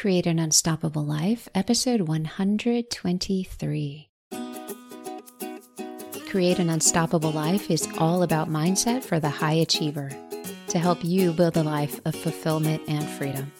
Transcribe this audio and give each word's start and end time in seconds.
Create 0.00 0.26
an 0.26 0.38
Unstoppable 0.38 1.04
Life, 1.04 1.46
episode 1.54 2.00
123. 2.00 4.08
Create 6.26 6.58
an 6.58 6.70
Unstoppable 6.70 7.32
Life 7.32 7.70
is 7.70 7.86
all 7.98 8.22
about 8.22 8.48
mindset 8.48 9.04
for 9.04 9.20
the 9.20 9.28
high 9.28 9.52
achiever 9.52 10.08
to 10.68 10.78
help 10.78 11.04
you 11.04 11.34
build 11.34 11.58
a 11.58 11.62
life 11.62 12.00
of 12.06 12.14
fulfillment 12.14 12.80
and 12.88 13.06
freedom. 13.06 13.52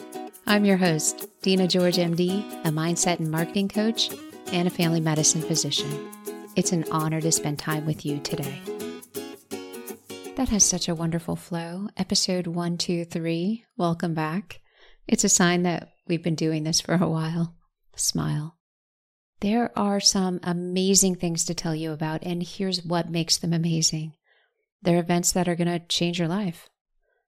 I'm 0.47 0.65
your 0.65 0.79
host, 0.79 1.29
Dina 1.43 1.69
George, 1.69 1.99
MD, 1.99 2.41
a 2.65 2.71
mindset 2.71 3.19
and 3.19 3.31
marketing 3.31 3.69
coach 3.69 4.09
and 4.51 4.67
a 4.67 4.71
family 4.71 5.01
medicine 5.01 5.43
physician. 5.43 5.91
It's 6.57 6.73
an 6.73 6.87
honor 6.91 7.21
to 7.21 7.33
spend 7.33 7.59
time 7.59 7.85
with 7.85 8.07
you 8.07 8.19
today. 8.19 8.59
That 10.37 10.49
has 10.49 10.65
such 10.65 10.89
a 10.89 10.95
wonderful 10.95 11.37
flow. 11.37 11.89
Episode 11.99 12.47
123. 12.47 13.67
Welcome 13.77 14.15
back. 14.15 14.63
It's 15.07 15.25
a 15.25 15.29
sign 15.29 15.65
that 15.65 15.91
we've 16.11 16.23
been 16.23 16.35
doing 16.35 16.65
this 16.65 16.81
for 16.81 16.95
a 16.95 17.09
while. 17.09 17.55
Smile. 17.97 18.59
There 19.41 19.77
are 19.79 20.01
some 20.01 20.41
amazing 20.43 21.15
things 21.15 21.47
to 21.47 21.55
tell 21.55 21.75
you 21.75 21.93
about, 21.93 22.23
and 22.25 22.43
here's 22.43 22.85
what 22.85 23.09
makes 23.09 23.39
them 23.39 23.55
amazing. 23.55 24.13
They're 24.83 24.99
events 24.99 25.33
that 25.33 25.49
are 25.49 25.55
going 25.55 25.69
to 25.69 25.87
change 25.87 26.19
your 26.19 26.29
life, 26.29 26.69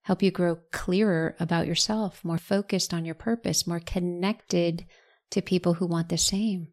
help 0.02 0.23
you 0.23 0.30
grow 0.30 0.59
clearer 0.73 1.37
about 1.41 1.66
yourself, 1.66 2.24
more 2.24 2.38
focused 2.38 2.93
on 2.93 3.05
your 3.05 3.15
purpose, 3.15 3.66
more 3.66 3.80
connected 3.80 4.85
to 5.30 5.41
people 5.41 5.74
who 5.74 5.87
want 5.87 6.09
the 6.09 6.19
same, 6.19 6.69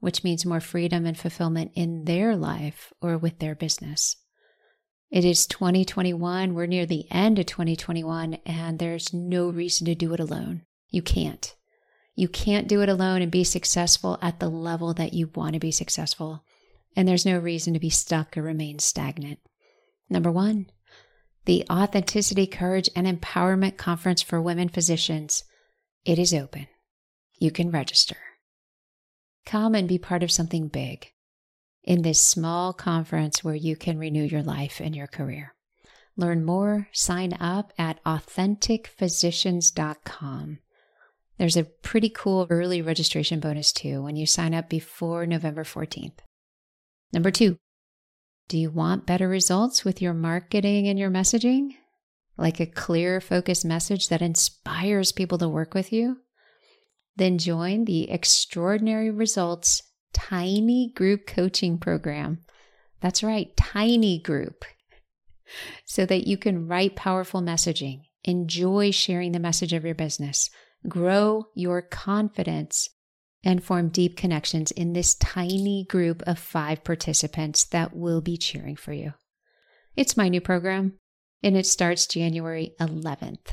which 0.00 0.24
means 0.24 0.44
more 0.44 0.60
freedom 0.60 1.06
and 1.06 1.16
fulfillment 1.16 1.72
in 1.74 2.04
their 2.04 2.36
life 2.36 2.92
or 3.00 3.16
with 3.16 3.38
their 3.38 3.54
business. 3.54 4.16
It 5.10 5.24
is 5.24 5.46
2021. 5.46 6.52
We're 6.52 6.66
near 6.66 6.84
the 6.84 7.06
end 7.10 7.38
of 7.38 7.46
2021, 7.46 8.34
and 8.44 8.78
there's 8.78 9.14
no 9.14 9.48
reason 9.48 9.86
to 9.86 9.94
do 9.94 10.12
it 10.12 10.20
alone. 10.20 10.66
You 10.90 11.02
can't. 11.02 11.54
You 12.14 12.28
can't 12.28 12.68
do 12.68 12.82
it 12.82 12.88
alone 12.88 13.22
and 13.22 13.30
be 13.30 13.44
successful 13.44 14.18
at 14.20 14.40
the 14.40 14.48
level 14.48 14.92
that 14.94 15.12
you 15.12 15.30
want 15.34 15.54
to 15.54 15.60
be 15.60 15.70
successful. 15.70 16.44
And 16.96 17.06
there's 17.06 17.26
no 17.26 17.38
reason 17.38 17.74
to 17.74 17.80
be 17.80 17.90
stuck 17.90 18.36
or 18.36 18.42
remain 18.42 18.80
stagnant. 18.80 19.38
Number 20.10 20.32
one, 20.32 20.70
the 21.44 21.64
Authenticity, 21.70 22.46
Courage, 22.46 22.90
and 22.96 23.06
Empowerment 23.06 23.76
Conference 23.76 24.20
for 24.20 24.40
Women 24.40 24.68
Physicians. 24.68 25.44
It 26.04 26.18
is 26.18 26.34
open. 26.34 26.66
You 27.38 27.50
can 27.50 27.70
register. 27.70 28.16
Come 29.46 29.74
and 29.74 29.88
be 29.88 29.98
part 29.98 30.22
of 30.22 30.32
something 30.32 30.68
big 30.68 31.12
in 31.84 32.02
this 32.02 32.20
small 32.20 32.74
conference 32.74 33.42
where 33.42 33.54
you 33.54 33.74
can 33.76 33.98
renew 33.98 34.24
your 34.24 34.42
life 34.42 34.78
and 34.80 34.94
your 34.94 35.06
career. 35.06 35.54
Learn 36.16 36.44
more, 36.44 36.88
sign 36.92 37.32
up 37.40 37.72
at 37.78 38.04
authenticphysicians.com. 38.04 40.58
There's 41.38 41.56
a 41.56 41.64
pretty 41.64 42.08
cool 42.08 42.46
early 42.50 42.82
registration 42.82 43.38
bonus 43.38 43.72
too 43.72 44.02
when 44.02 44.16
you 44.16 44.26
sign 44.26 44.54
up 44.54 44.68
before 44.68 45.24
November 45.24 45.62
14th. 45.62 46.18
Number 47.12 47.30
two, 47.30 47.56
do 48.48 48.58
you 48.58 48.70
want 48.70 49.06
better 49.06 49.28
results 49.28 49.84
with 49.84 50.02
your 50.02 50.14
marketing 50.14 50.88
and 50.88 50.98
your 50.98 51.10
messaging? 51.10 51.74
Like 52.36 52.60
a 52.60 52.66
clear, 52.66 53.20
focused 53.20 53.64
message 53.64 54.08
that 54.08 54.22
inspires 54.22 55.12
people 55.12 55.38
to 55.38 55.48
work 55.48 55.74
with 55.74 55.92
you? 55.92 56.18
Then 57.16 57.38
join 57.38 57.84
the 57.84 58.10
Extraordinary 58.10 59.10
Results 59.10 59.82
tiny 60.12 60.92
group 60.94 61.26
coaching 61.26 61.78
program. 61.78 62.38
That's 63.00 63.22
right, 63.22 63.56
tiny 63.56 64.20
group. 64.20 64.64
So 65.84 66.04
that 66.06 66.26
you 66.26 66.36
can 66.36 66.68
write 66.68 66.96
powerful 66.96 67.40
messaging, 67.40 68.02
enjoy 68.24 68.90
sharing 68.90 69.32
the 69.32 69.40
message 69.40 69.72
of 69.72 69.84
your 69.84 69.94
business, 69.94 70.50
grow 70.86 71.46
your 71.54 71.82
confidence, 71.82 72.88
and 73.44 73.62
form 73.62 73.88
deep 73.88 74.16
connections 74.16 74.70
in 74.72 74.92
this 74.92 75.14
tiny 75.14 75.84
group 75.84 76.22
of 76.26 76.38
five 76.38 76.82
participants 76.84 77.64
that 77.64 77.96
will 77.96 78.20
be 78.20 78.36
cheering 78.36 78.76
for 78.76 78.92
you. 78.92 79.14
It's 79.96 80.16
my 80.16 80.28
new 80.28 80.40
program, 80.40 80.98
and 81.42 81.56
it 81.56 81.66
starts 81.66 82.06
January 82.06 82.74
11th. 82.80 83.46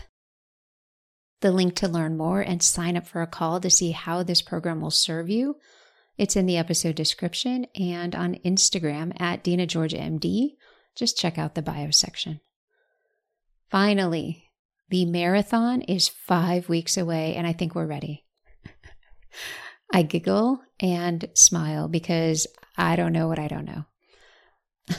The 1.42 1.52
link 1.52 1.76
to 1.76 1.88
learn 1.88 2.18
more 2.18 2.42
and 2.42 2.62
sign 2.64 2.98
up 2.98 3.08
for 3.08 3.22
a 3.22 3.28
call 3.28 3.60
to 3.62 3.70
see 3.70 3.92
how 3.92 4.24
this 4.24 4.42
program 4.42 4.82
will 4.82 4.92
serve 4.92 5.30
you 5.30 5.58
it's 6.18 6.36
in 6.36 6.46
the 6.46 6.58
episode 6.58 6.96
description 6.96 7.66
and 7.76 8.16
on 8.16 8.36
Instagram 8.46 9.20
at 9.20 9.44
Dina 9.44 9.66
George 9.66 9.94
MD. 9.94 10.52
Just 10.96 11.18
check 11.18 11.38
out 11.38 11.56
the 11.56 11.62
bio 11.62 11.92
section. 11.92 12.40
Finally, 13.70 14.45
the 14.90 15.06
marathon 15.06 15.82
is 15.82 16.08
five 16.08 16.70
weeks 16.70 16.98
away, 16.98 17.36
and 17.36 17.48
I 17.48 17.54
think 17.54 17.74
we're 17.74 17.88
ready. 17.88 18.24
I 19.92 20.04
giggle 20.04 20.62
and 20.80 21.30
smile 21.34 21.88
because 21.88 22.48
I 22.78 22.96
don't 22.96 23.14
know 23.14 23.28
what 23.28 23.40
I 23.40 23.48
don't 23.48 23.66
know. 23.66 23.86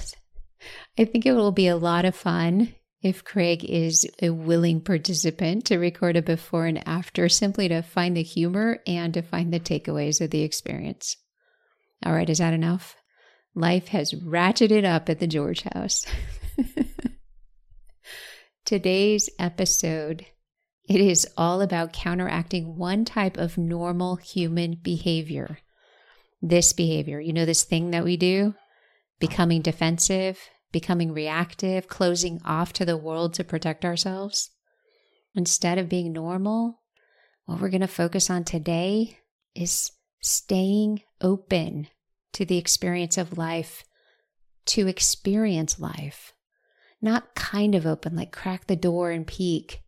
I 0.99 1.05
think 1.05 1.27
it 1.27 1.33
will 1.33 1.53
be 1.53 1.69
a 1.69 1.77
lot 1.77 2.05
of 2.05 2.17
fun 2.17 2.75
if 3.03 3.25
Craig 3.25 3.65
is 3.65 4.09
a 4.21 4.31
willing 4.31 4.81
participant 4.81 5.67
to 5.67 5.79
record 5.79 6.17
a 6.17 6.23
before 6.23 6.67
and 6.67 6.87
after, 6.89 7.29
simply 7.29 7.69
to 7.69 7.83
find 7.83 8.17
the 8.17 8.23
humor 8.23 8.81
and 8.87 9.15
to 9.15 9.23
find 9.23 9.53
the 9.53 9.61
takeaways 9.61 10.21
of 10.21 10.31
the 10.31 10.43
experience. 10.43 11.17
All 12.05 12.13
right, 12.13 12.29
is 12.29 12.39
that 12.39 12.55
enough? 12.55 12.97
Life 13.55 13.89
has 13.89 14.13
ratcheted 14.13 14.85
up 14.85 15.09
at 15.09 15.21
the 15.21 15.27
George 15.27 15.63
house. 15.63 16.07
Today's 18.67 19.31
episode 19.39 20.27
it 20.89 21.01
is 21.01 21.25
all 21.37 21.61
about 21.61 21.93
counteracting 21.93 22.77
one 22.77 23.05
type 23.05 23.37
of 23.37 23.57
normal 23.57 24.17
human 24.17 24.75
behavior. 24.83 25.59
This 26.43 26.73
behavior, 26.73 27.21
you 27.21 27.33
know, 27.33 27.45
this 27.45 27.63
thing 27.63 27.93
that 27.93 28.03
we 28.03 28.17
do, 28.17 28.57
becoming 29.21 29.63
defensive, 29.63 30.41
becoming 30.73 31.13
reactive, 31.13 31.87
closing 31.87 32.41
off 32.45 32.73
to 32.73 32.85
the 32.85 32.97
world 32.97 33.35
to 33.35 33.45
protect 33.45 33.85
ourselves. 33.85 34.51
Instead 35.37 35.79
of 35.79 35.89
being 35.89 36.13
normal, 36.13 36.81
what 37.45 37.61
we're 37.61 37.69
going 37.69 37.83
to 37.83 37.87
focus 37.87 38.29
on 38.29 38.43
today 38.43 39.19
is 39.55 39.93
staying 40.21 41.03
open 41.21 41.87
to 42.33 42.45
the 42.45 42.59
experience 42.59 43.17
of 43.17 43.39
life, 43.39 43.85
to 44.65 44.89
experience 44.89 45.79
life. 45.79 46.33
Not 47.01 47.35
kind 47.35 47.75
of 47.75 47.87
open, 47.87 48.17
like 48.17 48.33
crack 48.33 48.67
the 48.67 48.77
door 48.77 49.11
and 49.11 49.27
peek, 49.27 49.83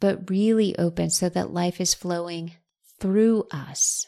but 0.00 0.30
really 0.30 0.76
open 0.78 1.10
so 1.10 1.28
that 1.28 1.52
life 1.52 1.80
is 1.80 1.94
flowing 1.94 2.54
through 3.00 3.46
us. 3.50 4.06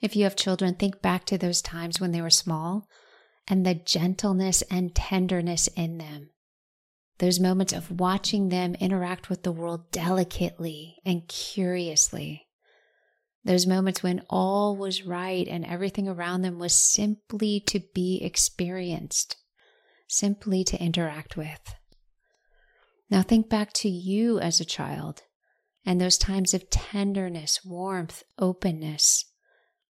If 0.00 0.16
you 0.16 0.24
have 0.24 0.36
children, 0.36 0.74
think 0.74 1.00
back 1.00 1.24
to 1.26 1.38
those 1.38 1.62
times 1.62 2.00
when 2.00 2.12
they 2.12 2.20
were 2.20 2.30
small 2.30 2.88
and 3.48 3.64
the 3.64 3.74
gentleness 3.74 4.62
and 4.70 4.94
tenderness 4.94 5.68
in 5.68 5.98
them. 5.98 6.30
Those 7.18 7.38
moments 7.38 7.72
of 7.72 8.00
watching 8.00 8.48
them 8.48 8.74
interact 8.74 9.30
with 9.30 9.44
the 9.44 9.52
world 9.52 9.90
delicately 9.92 10.96
and 11.04 11.28
curiously. 11.28 12.48
Those 13.44 13.66
moments 13.66 14.02
when 14.02 14.22
all 14.28 14.76
was 14.76 15.04
right 15.04 15.46
and 15.46 15.64
everything 15.64 16.08
around 16.08 16.42
them 16.42 16.58
was 16.58 16.74
simply 16.74 17.60
to 17.60 17.80
be 17.94 18.20
experienced, 18.22 19.36
simply 20.16 20.64
to 20.64 20.82
interact 20.82 21.36
with. 21.36 21.74
Now 23.10 23.22
think 23.22 23.48
back 23.48 23.72
to 23.74 23.88
you 23.88 24.38
as 24.40 24.60
a 24.60 24.64
child 24.64 25.22
and 25.84 26.00
those 26.00 26.16
times 26.16 26.54
of 26.54 26.70
tenderness, 26.70 27.64
warmth, 27.64 28.22
openness, 28.38 29.26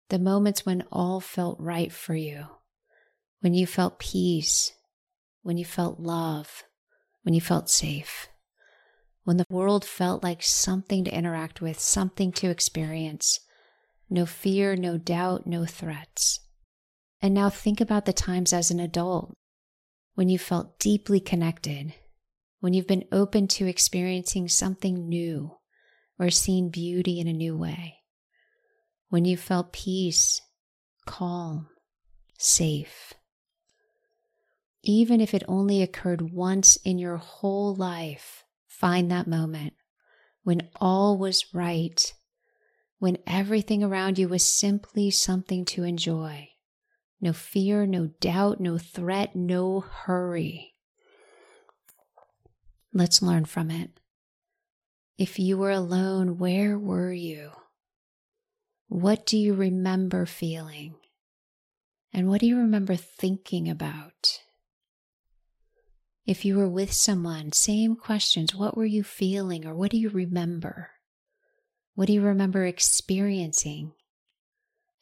the 0.10 0.20
moments 0.20 0.66
when 0.66 0.84
all 0.92 1.20
felt 1.20 1.60
right 1.60 1.92
for 1.92 2.16
you 2.16 2.48
when 3.40 3.54
you 3.54 3.68
felt 3.68 4.00
peace, 4.00 4.74
when 5.44 5.58
you 5.58 5.66
felt 5.66 6.00
love, 6.00 6.64
when 7.24 7.34
you 7.34 7.42
felt 7.42 7.70
safe, 7.70 8.28
when 9.24 9.38
the 9.38 9.46
world 9.50 9.86
felt 9.86 10.24
like 10.24 10.42
something 10.42 11.04
to 11.04 11.16
interact 11.16 11.62
with, 11.62 11.80
something 11.80 12.32
to 12.32 12.50
experience. 12.50 13.40
No 14.10 14.26
fear, 14.26 14.76
no 14.76 14.98
doubt, 14.98 15.46
no 15.46 15.66
threats. 15.66 16.40
And 17.22 17.34
now 17.34 17.50
think 17.50 17.82
about 17.82 18.06
the 18.06 18.14
times 18.14 18.54
as 18.54 18.72
an 18.72 18.80
adult 18.80 19.36
when 20.18 20.30
you 20.30 20.40
felt 20.40 20.80
deeply 20.80 21.20
connected, 21.20 21.94
when 22.60 22.74
you've 22.74 22.88
been 22.88 23.06
open 23.12 23.48
to 23.48 23.68
experiencing 23.68 24.48
something 24.48 25.08
new 25.08 25.52
or 26.18 26.32
seeing 26.32 26.72
beauty 26.72 27.20
in 27.20 27.28
a 27.28 27.34
new 27.34 27.56
way, 27.56 28.00
when 29.10 29.24
you 29.24 29.38
felt 29.38 29.72
peace, 29.72 30.42
calm, 31.06 31.68
safe 32.40 33.14
even 34.88 35.20
if 35.20 35.34
it 35.34 35.44
only 35.50 35.82
occurred 35.82 36.32
once 36.32 36.78
in 36.78 36.98
your 36.98 37.18
whole 37.18 37.76
life, 37.76 38.46
find 38.68 39.12
that 39.12 39.28
moment 39.28 39.74
when 40.44 40.70
all 40.80 41.18
was 41.18 41.54
right, 41.54 42.14
when 42.98 43.18
everything 43.28 43.84
around 43.84 44.18
you 44.18 44.30
was 44.30 44.46
simply 44.46 45.12
something 45.12 45.66
to 45.66 45.84
enjoy. 45.84 46.48
No 47.20 47.34
fear, 47.34 47.86
no 47.86 48.08
doubt, 48.20 48.60
no 48.60 48.78
threat, 48.78 49.36
no 49.36 49.80
hurry. 49.80 50.76
Let's 52.94 53.22
learn 53.22 53.46
from 53.46 53.72
it. 53.72 54.00
If 55.18 55.40
you 55.40 55.58
were 55.58 55.72
alone, 55.72 56.38
where 56.38 56.78
were 56.78 57.12
you? 57.12 57.52
What 58.88 59.26
do 59.26 59.38
you 59.38 59.54
remember 59.54 60.26
feeling? 60.26 60.96
And 62.14 62.30
what 62.30 62.40
do 62.40 62.48
you 62.48 62.58
remember 62.58 62.96
thinking 62.96 63.68
about? 63.68 64.42
If 66.26 66.46
you 66.46 66.56
were 66.58 66.70
with 66.70 66.94
someone, 66.94 67.52
same 67.52 67.96
questions. 67.96 68.54
What 68.54 68.78
were 68.78 68.86
you 68.86 69.04
feeling 69.04 69.66
or 69.66 69.74
what 69.74 69.92
do 69.92 69.98
you 69.98 70.10
remember? 70.10 70.92
What 71.96 72.08
do 72.08 72.14
you 72.14 72.22
remember 72.22 72.66
experiencing? 72.66 73.94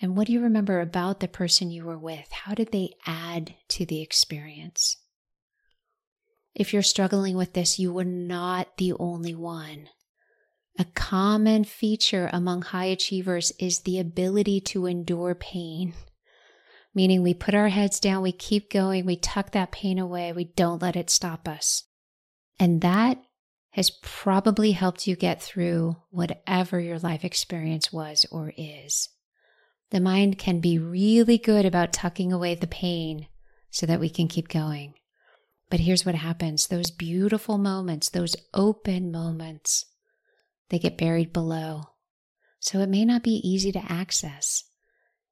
And 0.01 0.17
what 0.17 0.27
do 0.27 0.33
you 0.33 0.41
remember 0.41 0.81
about 0.81 1.19
the 1.19 1.27
person 1.27 1.71
you 1.71 1.85
were 1.85 1.97
with? 1.97 2.31
How 2.31 2.53
did 2.53 2.71
they 2.71 2.95
add 3.05 3.55
to 3.69 3.85
the 3.85 4.01
experience? 4.01 4.97
If 6.53 6.73
you're 6.73 6.81
struggling 6.81 7.35
with 7.35 7.53
this, 7.53 7.79
you 7.79 7.93
were 7.93 8.05
not 8.05 8.77
the 8.77 8.93
only 8.93 9.35
one. 9.35 9.89
A 10.77 10.85
common 10.85 11.63
feature 11.63 12.29
among 12.33 12.63
high 12.63 12.85
achievers 12.85 13.53
is 13.59 13.81
the 13.81 13.99
ability 13.99 14.59
to 14.61 14.85
endure 14.85 15.33
pain, 15.33 15.93
meaning 16.93 17.23
we 17.23 17.33
put 17.33 17.55
our 17.55 17.69
heads 17.69 17.99
down, 17.99 18.21
we 18.21 18.33
keep 18.33 18.69
going, 18.69 19.05
we 19.05 19.15
tuck 19.15 19.51
that 19.51 19.71
pain 19.71 19.97
away, 19.97 20.33
we 20.33 20.43
don't 20.43 20.81
let 20.81 20.97
it 20.97 21.09
stop 21.09 21.47
us. 21.47 21.83
And 22.59 22.81
that 22.81 23.21
has 23.71 23.89
probably 24.01 24.71
helped 24.71 25.07
you 25.07 25.15
get 25.15 25.41
through 25.41 25.97
whatever 26.09 26.79
your 26.79 26.99
life 26.99 27.23
experience 27.25 27.91
was 27.91 28.25
or 28.31 28.53
is. 28.57 29.09
The 29.91 29.99
mind 29.99 30.37
can 30.37 30.59
be 30.59 30.79
really 30.79 31.37
good 31.37 31.65
about 31.65 31.93
tucking 31.93 32.33
away 32.33 32.55
the 32.55 32.67
pain 32.67 33.27
so 33.69 33.85
that 33.85 33.99
we 33.99 34.09
can 34.09 34.27
keep 34.27 34.47
going. 34.47 34.95
But 35.69 35.79
here's 35.79 36.05
what 36.05 36.15
happens 36.15 36.67
those 36.67 36.91
beautiful 36.91 37.57
moments, 37.57 38.09
those 38.09 38.35
open 38.53 39.11
moments, 39.11 39.85
they 40.69 40.79
get 40.79 40.97
buried 40.97 41.33
below. 41.33 41.83
So 42.59 42.79
it 42.79 42.89
may 42.89 43.05
not 43.05 43.23
be 43.23 43.41
easy 43.47 43.71
to 43.71 43.91
access. 43.91 44.63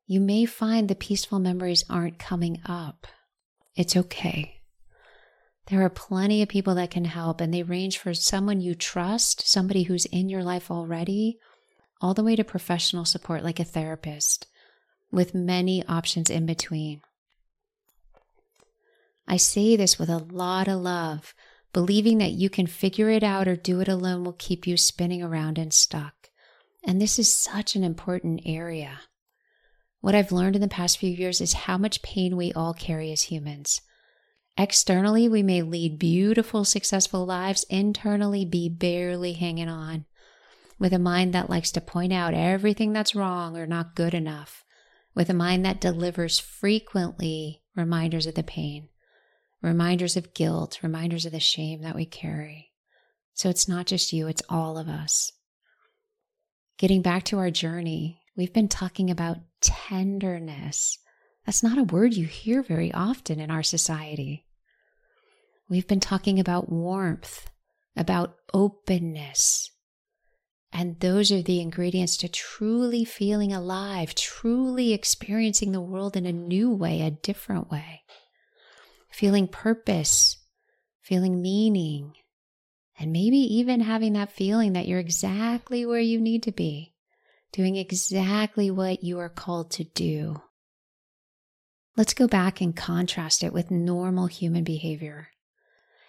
You 0.05 0.19
may 0.19 0.45
find 0.45 0.87
the 0.87 0.95
peaceful 0.95 1.39
memories 1.39 1.85
aren't 1.89 2.19
coming 2.19 2.61
up. 2.65 3.07
It's 3.75 3.95
okay. 3.95 4.61
There 5.67 5.81
are 5.81 5.89
plenty 5.89 6.41
of 6.41 6.49
people 6.49 6.75
that 6.75 6.91
can 6.91 7.05
help, 7.05 7.39
and 7.39 7.53
they 7.53 7.63
range 7.63 7.97
for 7.97 8.13
someone 8.13 8.59
you 8.59 8.75
trust, 8.75 9.47
somebody 9.47 9.83
who's 9.83 10.05
in 10.05 10.27
your 10.27 10.43
life 10.43 10.69
already, 10.69 11.39
all 12.03 12.13
the 12.13 12.23
way 12.23 12.35
to 12.35 12.43
professional 12.43 13.05
support 13.05 13.43
like 13.43 13.59
a 13.59 13.63
therapist, 13.63 14.45
with 15.11 15.33
many 15.33 15.83
options 15.87 16.29
in 16.29 16.45
between. 16.45 17.01
I 19.27 19.37
say 19.37 19.75
this 19.75 19.97
with 19.97 20.09
a 20.09 20.17
lot 20.17 20.67
of 20.67 20.81
love 20.81 21.33
Believing 21.73 22.19
that 22.19 22.31
you 22.31 22.51
can 22.51 22.67
figure 22.67 23.09
it 23.09 23.23
out 23.23 23.47
or 23.47 23.55
do 23.55 23.81
it 23.81 23.87
alone 23.87 24.23
will 24.23 24.33
keep 24.33 24.67
you 24.67 24.77
spinning 24.77 25.23
around 25.23 25.57
and 25.57 25.73
stuck. 25.73 26.29
And 26.85 27.01
this 27.01 27.17
is 27.17 27.33
such 27.33 27.75
an 27.75 27.83
important 27.83 28.41
area. 28.45 29.01
What 29.99 30.13
I've 30.13 30.31
learned 30.31 30.55
in 30.55 30.61
the 30.61 30.67
past 30.67 30.99
few 30.99 31.09
years 31.09 31.41
is 31.41 31.53
how 31.53 31.79
much 31.79 32.03
pain 32.03 32.37
we 32.37 32.53
all 32.53 32.75
carry 32.75 33.11
as 33.11 33.23
humans. 33.23 33.81
Externally, 34.55 35.27
we 35.27 35.41
may 35.41 35.63
lead 35.63 35.97
beautiful, 35.97 36.63
successful 36.63 37.25
lives, 37.25 37.65
internally, 37.69 38.45
be 38.45 38.69
barely 38.69 39.33
hanging 39.33 39.69
on, 39.69 40.05
with 40.79 40.93
a 40.93 40.99
mind 40.99 41.33
that 41.33 41.49
likes 41.49 41.71
to 41.71 41.81
point 41.81 42.13
out 42.13 42.33
everything 42.33 42.93
that's 42.93 43.15
wrong 43.15 43.57
or 43.57 43.65
not 43.65 43.95
good 43.95 44.13
enough, 44.13 44.63
with 45.15 45.29
a 45.29 45.33
mind 45.33 45.65
that 45.65 45.81
delivers 45.81 46.39
frequently 46.39 47.61
reminders 47.75 48.27
of 48.27 48.35
the 48.35 48.43
pain 48.43 48.89
reminders 49.63 50.17
of 50.17 50.33
guilt, 50.35 50.79
reminders 50.83 51.25
of 51.25 51.31
the 51.31 51.39
shame 51.39 51.81
that 51.81 51.95
we 51.95 52.05
carry. 52.05 52.69
So 53.33 53.49
it's 53.49 53.67
not 53.67 53.87
just 53.87 54.13
you, 54.13 54.27
it's 54.27 54.43
all 54.49 54.77
of 54.77 54.87
us. 54.87 55.31
Getting 56.77 57.01
back 57.01 57.23
to 57.25 57.39
our 57.39 57.49
journey, 57.49 58.21
we've 58.35 58.53
been 58.53 58.67
talking 58.67 59.09
about 59.09 59.37
tenderness. 59.61 60.99
That's 61.45 61.63
not 61.63 61.77
a 61.77 61.83
word 61.83 62.13
you 62.13 62.27
hear 62.27 62.61
very 62.61 62.93
often 62.93 63.39
in 63.39 63.49
our 63.49 63.63
society. 63.63 64.45
We've 65.69 65.87
been 65.87 66.01
talking 66.01 66.39
about 66.39 66.69
warmth, 66.69 67.49
about 67.95 68.35
openness. 68.53 69.71
And 70.73 70.99
those 70.99 71.31
are 71.31 71.43
the 71.43 71.61
ingredients 71.61 72.17
to 72.17 72.27
truly 72.27 73.05
feeling 73.05 73.53
alive, 73.53 74.15
truly 74.15 74.91
experiencing 74.91 75.71
the 75.71 75.79
world 75.79 76.17
in 76.17 76.25
a 76.25 76.33
new 76.33 76.71
way, 76.73 77.01
a 77.01 77.11
different 77.11 77.69
way 77.69 78.03
feeling 79.13 79.47
purpose, 79.47 80.37
feeling 81.01 81.41
meaning, 81.41 82.13
and 82.97 83.11
maybe 83.11 83.37
even 83.37 83.79
having 83.79 84.13
that 84.13 84.31
feeling 84.31 84.73
that 84.73 84.87
you're 84.87 84.99
exactly 84.99 85.85
where 85.85 85.99
you 85.99 86.19
need 86.19 86.43
to 86.43 86.51
be, 86.51 86.93
doing 87.51 87.75
exactly 87.75 88.71
what 88.71 89.03
you 89.03 89.19
are 89.19 89.29
called 89.29 89.69
to 89.69 89.83
do. 89.83 90.41
Let's 91.95 92.15
go 92.15 92.27
back 92.27 92.59
and 92.59 92.75
contrast 92.75 93.43
it 93.43 93.53
with 93.53 93.69
normal 93.69 94.25
human 94.25 94.63
behavior. 94.63 95.29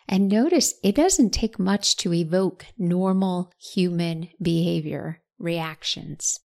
And 0.09 0.29
notice 0.29 0.75
it 0.83 0.95
doesn't 0.95 1.31
take 1.31 1.59
much 1.59 1.97
to 1.99 2.12
evoke 2.12 2.67
normal 2.77 3.53
human 3.59 4.29
behavior 4.41 5.23
reactions. 5.39 6.39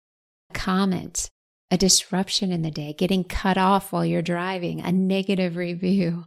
A 0.50 0.54
comment, 0.54 1.30
a 1.70 1.76
disruption 1.76 2.52
in 2.52 2.62
the 2.62 2.70
day, 2.70 2.94
getting 2.96 3.24
cut 3.24 3.56
off 3.56 3.92
while 3.92 4.04
you're 4.04 4.22
driving, 4.22 4.80
a 4.80 4.92
negative 4.92 5.56
review, 5.56 6.24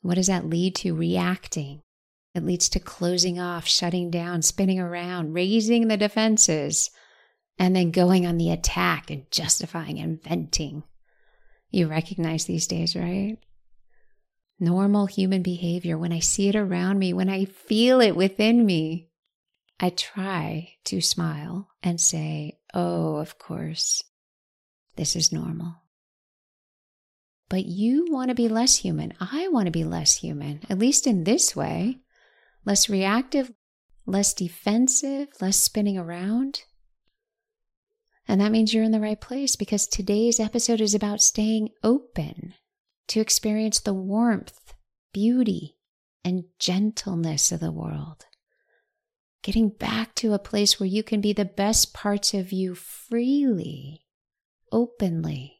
what 0.00 0.14
does 0.14 0.28
that 0.28 0.46
lead 0.46 0.74
to? 0.76 0.94
Reacting. 0.94 1.82
It 2.34 2.44
leads 2.44 2.68
to 2.70 2.80
closing 2.80 3.38
off, 3.40 3.66
shutting 3.66 4.10
down, 4.10 4.42
spinning 4.42 4.78
around, 4.78 5.32
raising 5.32 5.88
the 5.88 5.96
defenses, 5.96 6.90
and 7.58 7.74
then 7.74 7.90
going 7.90 8.26
on 8.26 8.36
the 8.36 8.50
attack 8.50 9.10
and 9.10 9.28
justifying 9.30 9.98
and 9.98 10.22
venting. 10.22 10.84
You 11.70 11.88
recognize 11.88 12.44
these 12.44 12.66
days, 12.66 12.94
right? 12.94 13.38
Normal 14.60 15.06
human 15.06 15.42
behavior, 15.42 15.96
when 15.96 16.12
I 16.12 16.18
see 16.18 16.48
it 16.48 16.56
around 16.56 16.98
me, 16.98 17.12
when 17.12 17.28
I 17.28 17.44
feel 17.44 18.00
it 18.00 18.16
within 18.16 18.66
me, 18.66 19.08
I 19.78 19.90
try 19.90 20.74
to 20.84 21.00
smile 21.00 21.68
and 21.82 22.00
say, 22.00 22.58
Oh, 22.74 23.16
of 23.16 23.38
course, 23.38 24.02
this 24.96 25.14
is 25.14 25.32
normal. 25.32 25.76
But 27.48 27.64
you 27.64 28.06
want 28.10 28.28
to 28.28 28.34
be 28.34 28.48
less 28.48 28.76
human. 28.76 29.14
I 29.20 29.48
want 29.48 29.66
to 29.66 29.72
be 29.72 29.84
less 29.84 30.16
human, 30.16 30.60
at 30.68 30.78
least 30.78 31.06
in 31.06 31.24
this 31.24 31.54
way 31.54 32.00
less 32.64 32.90
reactive, 32.90 33.50
less 34.04 34.34
defensive, 34.34 35.28
less 35.40 35.56
spinning 35.56 35.96
around. 35.96 36.64
And 38.26 38.42
that 38.42 38.52
means 38.52 38.74
you're 38.74 38.84
in 38.84 38.92
the 38.92 39.00
right 39.00 39.18
place 39.18 39.56
because 39.56 39.86
today's 39.86 40.38
episode 40.38 40.82
is 40.82 40.94
about 40.94 41.22
staying 41.22 41.70
open 41.82 42.52
to 43.08 43.20
experience 43.20 43.80
the 43.80 43.94
warmth, 43.94 44.74
beauty, 45.12 45.76
and 46.24 46.44
gentleness 46.58 47.52
of 47.52 47.60
the 47.60 47.72
world. 47.72 48.26
Getting 49.42 49.68
back 49.70 50.14
to 50.16 50.32
a 50.32 50.38
place 50.38 50.78
where 50.78 50.88
you 50.88 51.02
can 51.02 51.20
be 51.20 51.32
the 51.32 51.44
best 51.44 51.94
parts 51.94 52.34
of 52.34 52.52
you 52.52 52.74
freely, 52.74 54.04
openly 54.72 55.58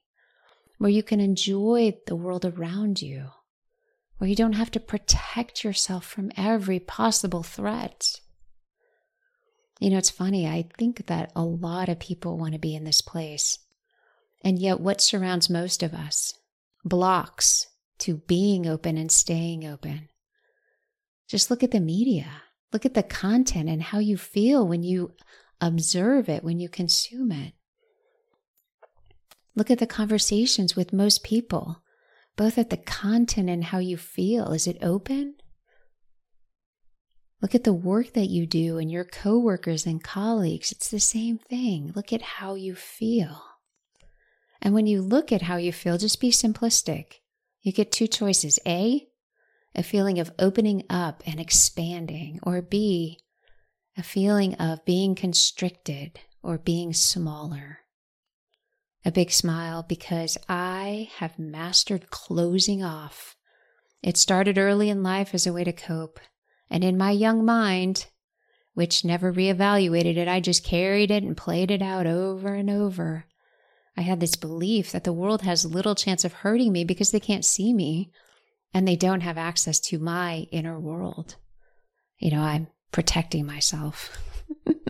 where 0.78 0.90
you 0.90 1.02
can 1.02 1.20
enjoy 1.20 1.96
the 2.06 2.16
world 2.16 2.44
around 2.44 3.02
you, 3.02 3.26
where 4.16 4.30
you 4.30 4.36
don't 4.36 4.54
have 4.54 4.70
to 4.70 4.80
protect 4.80 5.64
yourself 5.64 6.06
from 6.06 6.30
every 6.36 6.78
possible 6.78 7.42
threat. 7.42 8.20
You 9.80 9.90
know, 9.90 9.98
it's 9.98 10.10
funny, 10.10 10.46
I 10.46 10.68
think 10.78 11.06
that 11.06 11.32
a 11.36 11.42
lot 11.42 11.88
of 11.88 11.98
people 11.98 12.38
want 12.38 12.52
to 12.52 12.58
be 12.58 12.74
in 12.74 12.84
this 12.84 13.00
place. 13.00 13.58
And 14.42 14.58
yet, 14.58 14.80
what 14.80 15.00
surrounds 15.00 15.50
most 15.50 15.82
of 15.82 15.92
us 15.92 16.34
blocks 16.84 17.66
to 17.98 18.16
being 18.16 18.66
open 18.66 18.96
and 18.96 19.10
staying 19.10 19.66
open. 19.66 20.08
Just 21.28 21.50
look 21.50 21.62
at 21.62 21.72
the 21.72 21.80
media, 21.80 22.26
look 22.72 22.86
at 22.86 22.94
the 22.94 23.02
content 23.02 23.68
and 23.68 23.82
how 23.82 23.98
you 23.98 24.16
feel 24.16 24.66
when 24.66 24.82
you 24.82 25.12
observe 25.60 26.28
it, 26.28 26.44
when 26.44 26.58
you 26.58 26.68
consume 26.68 27.32
it. 27.32 27.52
Look 29.54 29.70
at 29.70 29.78
the 29.78 29.86
conversations 29.86 30.76
with 30.76 30.92
most 30.92 31.24
people, 31.24 31.82
both 32.36 32.58
at 32.58 32.70
the 32.70 32.76
content 32.76 33.50
and 33.50 33.64
how 33.64 33.78
you 33.78 33.96
feel. 33.96 34.52
Is 34.52 34.66
it 34.66 34.78
open? 34.80 35.34
Look 37.42 37.54
at 37.54 37.64
the 37.64 37.72
work 37.72 38.14
that 38.14 38.28
you 38.28 38.46
do 38.46 38.78
and 38.78 38.90
your 38.90 39.04
coworkers 39.04 39.86
and 39.86 40.02
colleagues. 40.02 40.72
It's 40.72 40.88
the 40.88 41.00
same 41.00 41.38
thing. 41.38 41.92
Look 41.94 42.12
at 42.12 42.22
how 42.22 42.54
you 42.54 42.74
feel. 42.74 43.42
And 44.60 44.74
when 44.74 44.86
you 44.86 45.00
look 45.00 45.32
at 45.32 45.42
how 45.42 45.56
you 45.56 45.72
feel, 45.72 45.98
just 45.98 46.20
be 46.20 46.30
simplistic. 46.30 47.20
You 47.62 47.72
get 47.72 47.92
two 47.92 48.06
choices 48.06 48.58
A, 48.66 49.08
a 49.74 49.82
feeling 49.82 50.18
of 50.18 50.32
opening 50.38 50.84
up 50.90 51.22
and 51.26 51.38
expanding, 51.38 52.40
or 52.42 52.62
B, 52.62 53.20
a 53.96 54.02
feeling 54.02 54.54
of 54.54 54.84
being 54.84 55.14
constricted 55.14 56.20
or 56.42 56.58
being 56.58 56.92
smaller 56.92 57.80
a 59.04 59.12
big 59.12 59.30
smile 59.30 59.82
because 59.82 60.36
I 60.48 61.10
have 61.16 61.38
mastered 61.38 62.10
closing 62.10 62.82
off. 62.82 63.36
It 64.02 64.18
started 64.18 64.58
early 64.58 64.90
in 64.90 65.02
life 65.02 65.34
as 65.34 65.46
a 65.46 65.52
way 65.52 65.64
to 65.64 65.72
cope. 65.72 66.20
And 66.70 66.84
in 66.84 66.98
my 66.98 67.12
young 67.12 67.44
mind, 67.44 68.06
which 68.74 69.04
never 69.04 69.32
reevaluated 69.32 70.16
it. 70.16 70.28
I 70.28 70.40
just 70.40 70.62
carried 70.62 71.10
it 71.10 71.22
and 71.24 71.36
played 71.36 71.70
it 71.70 71.82
out 71.82 72.06
over 72.06 72.54
and 72.54 72.70
over. 72.70 73.24
I 73.98 74.02
had 74.02 74.20
this 74.20 74.36
belief 74.36 74.92
that 74.92 75.02
the 75.02 75.12
world 75.12 75.42
has 75.42 75.64
little 75.64 75.96
chance 75.96 76.24
of 76.24 76.32
hurting 76.32 76.70
me 76.70 76.84
because 76.84 77.10
they 77.10 77.18
can't 77.18 77.44
see 77.44 77.72
me 77.72 78.12
and 78.72 78.86
they 78.86 78.94
don't 78.94 79.22
have 79.22 79.36
access 79.36 79.80
to 79.80 79.98
my 79.98 80.46
inner 80.52 80.78
world. 80.78 81.34
You 82.20 82.30
know, 82.30 82.42
I'm 82.42 82.68
protecting 82.92 83.44
myself. 83.44 84.16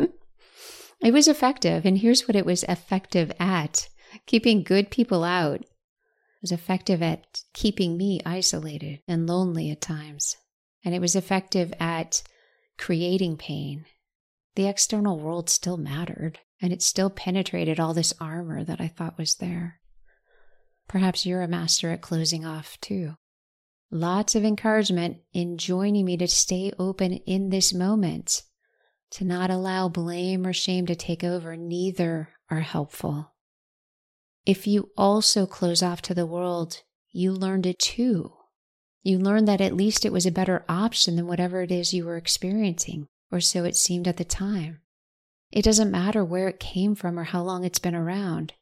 it 1.00 1.14
was 1.14 1.26
effective, 1.26 1.86
and 1.86 1.96
here's 1.96 2.28
what 2.28 2.36
it 2.36 2.44
was 2.44 2.64
effective 2.64 3.32
at 3.40 3.88
keeping 4.26 4.62
good 4.62 4.90
people 4.90 5.24
out. 5.24 5.62
It 5.62 6.42
was 6.42 6.52
effective 6.52 7.00
at 7.02 7.40
keeping 7.54 7.96
me 7.96 8.20
isolated 8.26 9.00
and 9.08 9.26
lonely 9.26 9.70
at 9.70 9.80
times. 9.80 10.36
And 10.84 10.94
it 10.94 11.00
was 11.00 11.16
effective 11.16 11.72
at 11.80 12.22
creating 12.76 13.38
pain. 13.38 13.86
The 14.54 14.66
external 14.66 15.18
world 15.18 15.48
still 15.48 15.78
mattered 15.78 16.40
and 16.60 16.72
it 16.72 16.82
still 16.82 17.10
penetrated 17.10 17.78
all 17.78 17.94
this 17.94 18.14
armor 18.20 18.64
that 18.64 18.80
I 18.80 18.88
thought 18.88 19.18
was 19.18 19.36
there. 19.36 19.80
Perhaps 20.88 21.26
you're 21.26 21.42
a 21.42 21.48
master 21.48 21.90
at 21.90 22.00
closing 22.00 22.44
off 22.44 22.78
too. 22.80 23.14
Lots 23.90 24.34
of 24.34 24.44
encouragement 24.44 25.18
in 25.32 25.56
joining 25.58 26.04
me 26.04 26.16
to 26.18 26.28
stay 26.28 26.72
open 26.78 27.14
in 27.14 27.50
this 27.50 27.72
moment, 27.72 28.42
to 29.12 29.24
not 29.24 29.50
allow 29.50 29.88
blame 29.88 30.46
or 30.46 30.52
shame 30.52 30.86
to 30.86 30.94
take 30.94 31.24
over. 31.24 31.56
Neither 31.56 32.30
are 32.50 32.60
helpful. 32.60 33.32
If 34.44 34.66
you 34.66 34.90
also 34.96 35.46
close 35.46 35.82
off 35.82 36.02
to 36.02 36.14
the 36.14 36.26
world, 36.26 36.82
you 37.10 37.32
learned 37.32 37.66
it 37.66 37.78
too. 37.78 38.32
You 39.02 39.18
learned 39.18 39.48
that 39.48 39.60
at 39.60 39.76
least 39.76 40.04
it 40.04 40.12
was 40.12 40.26
a 40.26 40.30
better 40.30 40.64
option 40.68 41.16
than 41.16 41.26
whatever 41.26 41.62
it 41.62 41.70
is 41.70 41.94
you 41.94 42.04
were 42.04 42.16
experiencing, 42.16 43.08
or 43.30 43.40
so 43.40 43.64
it 43.64 43.76
seemed 43.76 44.08
at 44.08 44.16
the 44.16 44.24
time. 44.24 44.80
It 45.50 45.62
doesn't 45.62 45.90
matter 45.90 46.24
where 46.24 46.48
it 46.48 46.60
came 46.60 46.94
from 46.94 47.18
or 47.18 47.24
how 47.24 47.42
long 47.42 47.64
it's 47.64 47.78
been 47.78 47.94
around. 47.94 48.52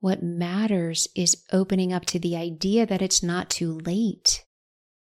What 0.00 0.22
matters 0.22 1.08
is 1.14 1.44
opening 1.52 1.92
up 1.92 2.04
to 2.06 2.18
the 2.18 2.36
idea 2.36 2.86
that 2.86 3.02
it's 3.02 3.22
not 3.22 3.50
too 3.50 3.78
late, 3.78 4.44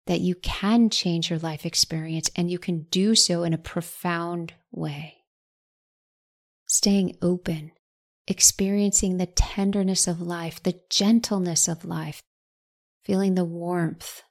that 0.07 0.21
you 0.21 0.35
can 0.37 0.89
change 0.89 1.29
your 1.29 1.39
life 1.39 1.67
experience 1.67 2.31
and 2.37 2.51
you 2.51 2.59
can 2.59 2.87
do 2.91 3.15
so 3.15 3.43
in 3.43 3.53
a 3.53 3.59
profound 3.59 4.55
way. 4.71 5.15
Staying 6.67 7.17
open, 7.21 7.73
experiencing 8.27 9.17
the 9.17 9.27
tenderness 9.27 10.07
of 10.07 10.21
life, 10.21 10.63
the 10.63 10.81
gentleness 10.89 11.69
of 11.69 11.85
life, 11.85 12.23
feeling 13.05 13.35
the 13.35 13.45
warmth, 13.45 14.23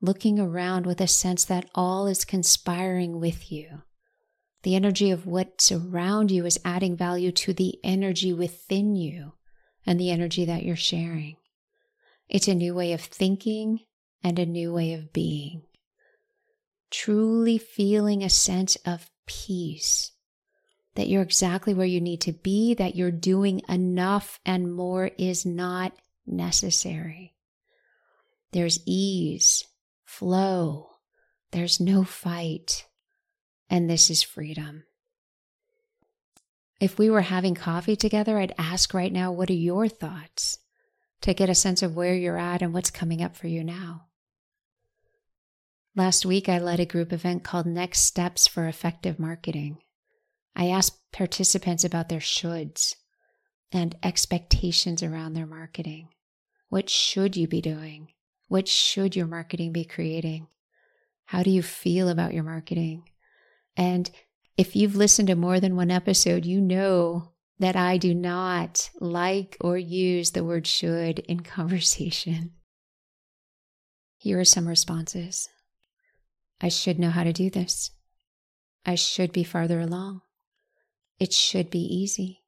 looking 0.00 0.38
around 0.38 0.86
with 0.86 1.00
a 1.00 1.08
sense 1.08 1.44
that 1.44 1.70
all 1.74 2.06
is 2.06 2.24
conspiring 2.24 3.18
with 3.18 3.50
you 3.50 3.82
the 4.62 4.74
energy 4.74 5.10
of 5.10 5.26
what's 5.26 5.70
around 5.70 6.30
you 6.30 6.44
is 6.44 6.58
adding 6.64 6.96
value 6.96 7.32
to 7.32 7.52
the 7.52 7.78
energy 7.84 8.32
within 8.32 8.96
you 8.96 9.34
and 9.86 9.98
the 9.98 10.10
energy 10.10 10.44
that 10.44 10.64
you're 10.64 10.76
sharing. 10.76 11.36
It's 12.28 12.48
a 12.48 12.54
new 12.54 12.74
way 12.74 12.92
of 12.92 13.00
thinking 13.00 13.80
and 14.22 14.38
a 14.38 14.46
new 14.46 14.72
way 14.72 14.92
of 14.92 15.12
being. 15.12 15.62
Truly 16.90 17.58
feeling 17.58 18.22
a 18.22 18.30
sense 18.30 18.76
of 18.84 19.10
peace, 19.26 20.12
that 20.94 21.06
you're 21.06 21.22
exactly 21.22 21.74
where 21.74 21.86
you 21.86 22.00
need 22.00 22.20
to 22.22 22.32
be, 22.32 22.74
that 22.74 22.96
you're 22.96 23.10
doing 23.12 23.62
enough 23.68 24.40
and 24.44 24.74
more 24.74 25.10
is 25.18 25.46
not 25.46 25.92
necessary. 26.26 27.34
There's 28.52 28.80
ease, 28.86 29.64
flow, 30.04 30.88
there's 31.52 31.78
no 31.78 32.02
fight. 32.02 32.86
And 33.70 33.88
this 33.88 34.10
is 34.10 34.22
freedom. 34.22 34.84
If 36.80 36.98
we 36.98 37.10
were 37.10 37.22
having 37.22 37.54
coffee 37.54 37.96
together, 37.96 38.38
I'd 38.38 38.54
ask 38.56 38.94
right 38.94 39.12
now, 39.12 39.32
what 39.32 39.50
are 39.50 39.54
your 39.54 39.88
thoughts? 39.88 40.58
To 41.22 41.34
get 41.34 41.50
a 41.50 41.54
sense 41.54 41.82
of 41.82 41.96
where 41.96 42.14
you're 42.14 42.38
at 42.38 42.62
and 42.62 42.72
what's 42.72 42.90
coming 42.90 43.22
up 43.22 43.36
for 43.36 43.48
you 43.48 43.64
now. 43.64 44.06
Last 45.96 46.24
week, 46.24 46.48
I 46.48 46.58
led 46.58 46.78
a 46.78 46.86
group 46.86 47.12
event 47.12 47.42
called 47.42 47.66
Next 47.66 48.02
Steps 48.02 48.46
for 48.46 48.68
Effective 48.68 49.18
Marketing. 49.18 49.78
I 50.54 50.68
asked 50.68 51.00
participants 51.12 51.82
about 51.82 52.08
their 52.08 52.20
shoulds 52.20 52.94
and 53.72 53.96
expectations 54.02 55.02
around 55.02 55.32
their 55.32 55.46
marketing. 55.46 56.08
What 56.68 56.88
should 56.88 57.36
you 57.36 57.48
be 57.48 57.60
doing? 57.60 58.12
What 58.46 58.68
should 58.68 59.16
your 59.16 59.26
marketing 59.26 59.72
be 59.72 59.84
creating? 59.84 60.46
How 61.26 61.42
do 61.42 61.50
you 61.50 61.62
feel 61.62 62.08
about 62.08 62.32
your 62.32 62.44
marketing? 62.44 63.10
And 63.78 64.10
if 64.56 64.74
you've 64.74 64.96
listened 64.96 65.28
to 65.28 65.36
more 65.36 65.60
than 65.60 65.76
one 65.76 65.90
episode, 65.90 66.44
you 66.44 66.60
know 66.60 67.32
that 67.60 67.76
I 67.76 67.96
do 67.96 68.12
not 68.12 68.90
like 69.00 69.56
or 69.60 69.78
use 69.78 70.32
the 70.32 70.44
word 70.44 70.66
should 70.66 71.20
in 71.20 71.40
conversation. 71.44 72.52
Here 74.18 74.38
are 74.40 74.44
some 74.44 74.66
responses 74.66 75.48
I 76.60 76.68
should 76.68 76.98
know 76.98 77.10
how 77.10 77.22
to 77.22 77.32
do 77.32 77.50
this. 77.50 77.92
I 78.84 78.96
should 78.96 79.32
be 79.32 79.44
farther 79.44 79.78
along. 79.80 80.22
It 81.20 81.32
should 81.32 81.70
be 81.70 81.78
easy. 81.78 82.42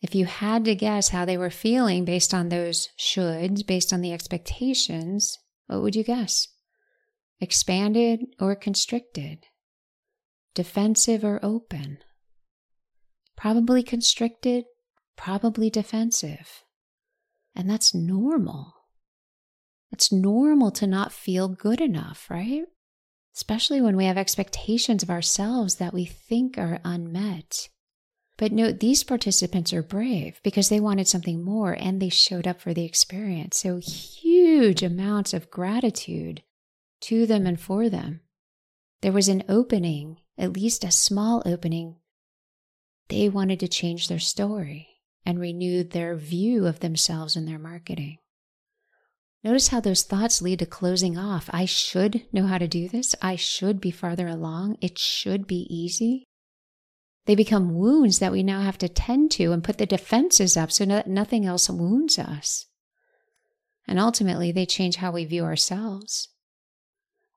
If 0.00 0.14
you 0.14 0.24
had 0.24 0.64
to 0.64 0.74
guess 0.74 1.08
how 1.08 1.26
they 1.26 1.36
were 1.36 1.50
feeling 1.50 2.06
based 2.06 2.32
on 2.32 2.48
those 2.48 2.88
shoulds, 2.98 3.66
based 3.66 3.92
on 3.92 4.00
the 4.00 4.14
expectations, 4.14 5.36
what 5.66 5.82
would 5.82 5.94
you 5.94 6.04
guess? 6.04 6.48
Expanded 7.40 8.20
or 8.40 8.54
constricted? 8.54 9.44
Defensive 10.58 11.22
or 11.22 11.38
open. 11.40 11.98
Probably 13.36 13.80
constricted, 13.80 14.64
probably 15.16 15.70
defensive. 15.70 16.64
And 17.54 17.70
that's 17.70 17.94
normal. 17.94 18.74
It's 19.92 20.10
normal 20.10 20.72
to 20.72 20.84
not 20.88 21.12
feel 21.12 21.46
good 21.46 21.80
enough, 21.80 22.26
right? 22.28 22.64
Especially 23.36 23.80
when 23.80 23.96
we 23.96 24.06
have 24.06 24.18
expectations 24.18 25.04
of 25.04 25.10
ourselves 25.10 25.76
that 25.76 25.94
we 25.94 26.04
think 26.04 26.58
are 26.58 26.80
unmet. 26.84 27.68
But 28.36 28.50
note, 28.50 28.80
these 28.80 29.04
participants 29.04 29.72
are 29.72 29.82
brave 29.84 30.40
because 30.42 30.70
they 30.70 30.80
wanted 30.80 31.06
something 31.06 31.44
more 31.44 31.72
and 31.72 32.02
they 32.02 32.08
showed 32.08 32.48
up 32.48 32.60
for 32.60 32.74
the 32.74 32.84
experience. 32.84 33.58
So, 33.58 33.76
huge 33.76 34.82
amounts 34.82 35.32
of 35.32 35.52
gratitude 35.52 36.42
to 37.02 37.26
them 37.26 37.46
and 37.46 37.60
for 37.60 37.88
them. 37.88 38.22
There 39.02 39.12
was 39.12 39.28
an 39.28 39.44
opening 39.48 40.16
at 40.38 40.52
least 40.52 40.84
a 40.84 40.90
small 40.90 41.42
opening, 41.44 41.96
they 43.08 43.28
wanted 43.28 43.60
to 43.60 43.68
change 43.68 44.08
their 44.08 44.18
story 44.18 44.88
and 45.26 45.40
renew 45.40 45.82
their 45.82 46.14
view 46.14 46.66
of 46.66 46.80
themselves 46.80 47.36
in 47.36 47.44
their 47.44 47.58
marketing. 47.58 48.18
Notice 49.44 49.68
how 49.68 49.80
those 49.80 50.02
thoughts 50.02 50.42
lead 50.42 50.58
to 50.60 50.66
closing 50.66 51.16
off. 51.16 51.48
I 51.52 51.64
should 51.64 52.22
know 52.32 52.46
how 52.46 52.58
to 52.58 52.68
do 52.68 52.88
this. 52.88 53.14
I 53.22 53.36
should 53.36 53.80
be 53.80 53.90
farther 53.90 54.26
along. 54.26 54.78
It 54.80 54.98
should 54.98 55.46
be 55.46 55.66
easy. 55.70 56.24
They 57.26 57.34
become 57.34 57.74
wounds 57.74 58.18
that 58.18 58.32
we 58.32 58.42
now 58.42 58.62
have 58.62 58.78
to 58.78 58.88
tend 58.88 59.30
to 59.32 59.52
and 59.52 59.62
put 59.62 59.78
the 59.78 59.86
defenses 59.86 60.56
up 60.56 60.72
so 60.72 60.86
that 60.86 61.06
nothing 61.06 61.44
else 61.44 61.68
wounds 61.68 62.18
us. 62.18 62.66
And 63.86 63.98
ultimately, 63.98 64.50
they 64.50 64.66
change 64.66 64.96
how 64.96 65.12
we 65.12 65.24
view 65.24 65.44
ourselves 65.44 66.28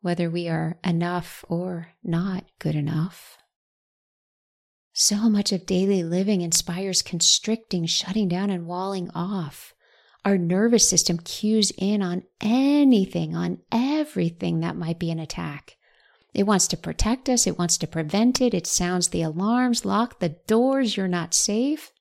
whether 0.01 0.29
we 0.29 0.47
are 0.47 0.77
enough 0.83 1.45
or 1.47 1.89
not 2.03 2.45
good 2.59 2.75
enough. 2.75 3.37
So 4.93 5.29
much 5.29 5.51
of 5.51 5.65
daily 5.65 6.03
living 6.03 6.41
inspires 6.41 7.01
constricting, 7.01 7.85
shutting 7.85 8.27
down, 8.27 8.49
and 8.49 8.67
walling 8.67 9.09
off. 9.15 9.73
Our 10.25 10.37
nervous 10.37 10.87
system 10.87 11.17
cues 11.17 11.71
in 11.77 12.01
on 12.01 12.23
anything, 12.41 13.35
on 13.35 13.59
everything 13.71 14.59
that 14.59 14.75
might 14.75 14.99
be 14.99 15.09
an 15.09 15.19
attack. 15.19 15.77
It 16.33 16.43
wants 16.43 16.67
to 16.67 16.77
protect 16.77 17.29
us, 17.29 17.47
it 17.47 17.57
wants 17.57 17.77
to 17.79 17.87
prevent 17.87 18.41
it, 18.41 18.53
it 18.53 18.67
sounds 18.67 19.09
the 19.09 19.21
alarms, 19.21 19.85
lock 19.85 20.19
the 20.19 20.37
doors, 20.47 20.95
you're 20.95 21.07
not 21.07 21.33
safe. 21.33 21.91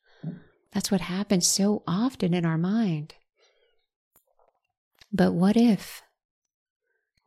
That's 0.72 0.90
what 0.90 1.00
happens 1.00 1.46
so 1.46 1.82
often 1.86 2.32
in 2.34 2.44
our 2.44 2.58
mind. 2.58 3.14
But 5.12 5.32
what 5.32 5.56
if 5.56 6.02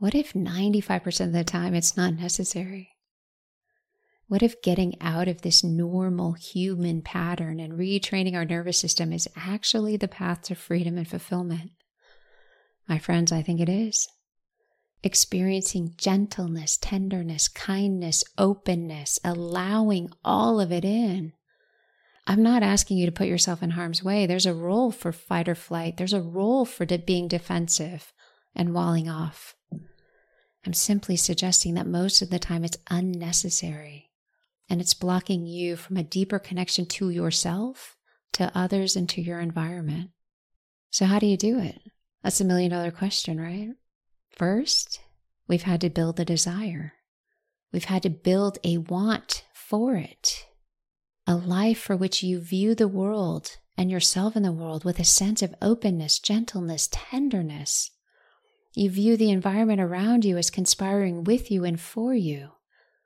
what 0.04 0.14
if 0.14 0.34
95% 0.34 1.28
of 1.28 1.32
the 1.32 1.46
time 1.46 1.74
it's 1.74 1.96
not 1.96 2.16
necessary? 2.16 2.90
What 4.28 4.44
if 4.44 4.62
getting 4.62 5.00
out 5.00 5.30
of 5.30 5.44
this 5.44 5.64
normal 5.64 6.34
human 6.34 7.02
pattern 7.02 7.58
and 7.62 7.80
retraining 7.80 8.36
our 8.36 8.44
nervous 8.44 8.78
system 8.78 9.14
is 9.14 9.30
actually 9.38 9.96
the 9.96 10.10
path 10.10 10.42
to 10.42 10.56
freedom 10.56 10.98
and 10.98 11.08
fulfillment? 11.08 11.72
My 12.86 13.00
friends, 13.00 13.32
I 13.32 13.44
think 13.44 13.62
it 13.62 13.70
is. 13.70 14.06
Experiencing 15.04 15.94
gentleness, 15.98 16.76
tenderness, 16.76 17.48
kindness, 17.48 18.26
openness, 18.38 19.20
allowing 19.24 20.10
all 20.26 20.60
of 20.60 20.74
it 20.74 20.84
in. 20.84 21.32
I'm 22.28 22.44
not 22.44 22.62
asking 22.62 22.98
you 22.98 23.06
to 23.06 23.14
put 23.14 23.28
yourself 23.28 23.64
in 23.64 23.70
harm's 23.70 24.04
way. 24.04 24.26
There's 24.26 24.46
a 24.46 24.54
role 24.54 24.92
for 24.92 25.14
fight 25.14 25.48
or 25.48 25.56
flight, 25.56 25.96
there's 25.96 26.12
a 26.12 26.22
role 26.22 26.66
for 26.66 26.86
being 26.86 27.30
defensive 27.30 28.12
and 28.54 28.74
walling 28.74 29.08
off. 29.08 29.56
I'm 30.66 30.74
simply 30.74 31.18
suggesting 31.18 31.74
that 31.74 31.88
most 31.88 32.22
of 32.22 32.30
the 32.30 32.40
time 32.40 32.64
it's 32.64 32.78
unnecessary 32.90 34.12
and 34.70 34.80
it's 34.80 34.94
blocking 34.94 35.46
you 35.46 35.76
from 35.76 35.98
a 35.98 36.04
deeper 36.04 36.40
connection 36.40 36.86
to 36.86 37.10
yourself, 37.10 37.98
to 38.34 38.52
others, 38.56 38.96
and 38.96 39.10
to 39.10 39.22
your 39.22 39.40
environment. 39.40 40.12
So, 40.90 41.06
how 41.06 41.20
do 41.20 41.26
you 41.26 41.38
do 41.38 41.60
it? 41.60 41.80
That's 42.24 42.40
a 42.40 42.46
million 42.46 42.72
dollar 42.72 42.92
question, 42.92 43.40
right? 43.40 43.72
First, 44.30 45.02
we've 45.48 45.64
had 45.64 45.82
to 45.82 45.90
build 45.90 46.20
a 46.20 46.26
desire. 46.26 46.94
We've 47.72 47.84
had 47.86 48.04
to 48.04 48.10
build 48.10 48.60
a 48.64 48.78
want 48.78 49.44
for 49.54 49.96
it, 49.96 50.46
a 51.28 51.36
life 51.36 51.80
for 51.80 51.98
which 51.98 52.24
you 52.24 52.40
view 52.40 52.74
the 52.76 52.88
world 52.88 53.58
and 53.78 53.92
yourself 53.92 54.36
in 54.36 54.44
the 54.44 54.52
world 54.52 54.86
with 54.86 55.00
a 55.00 55.04
sense 55.04 55.42
of 55.42 55.56
openness, 55.62 56.20
gentleness, 56.20 56.88
tenderness. 56.92 57.92
You 58.76 58.90
view 58.90 59.18
the 59.18 59.30
environment 59.30 59.80
around 59.80 60.26
you 60.26 60.38
as 60.38 60.50
conspiring 60.50 61.24
with 61.24 61.52
you 61.52 61.64
and 61.64 61.80
for 61.80 62.16
you, 62.16 62.54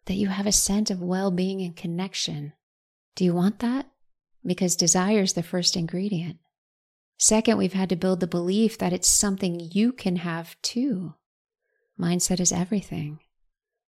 that 0.06 0.14
you 0.14 0.30
have 0.30 0.48
a 0.48 0.52
sense 0.54 0.90
of 0.90 1.02
well 1.02 1.30
being 1.30 1.62
and 1.62 1.76
connection. 1.76 2.54
Do 3.16 3.26
you 3.26 3.34
want 3.34 3.60
that? 3.60 3.88
Because 4.46 4.78
desire 4.78 5.22
is 5.22 5.34
the 5.34 5.44
first 5.44 5.76
ingredient. 5.76 6.38
Second, 7.18 7.58
we've 7.58 7.74
had 7.74 7.90
to 7.90 7.98
build 7.98 8.22
the 8.22 8.28
belief 8.28 8.78
that 8.78 8.94
it's 8.94 9.10
something 9.10 9.60
you 9.60 9.92
can 9.92 10.18
have 10.18 10.56
too. 10.62 11.16
Mindset 12.00 12.40
is 12.40 12.54
everything. 12.54 13.20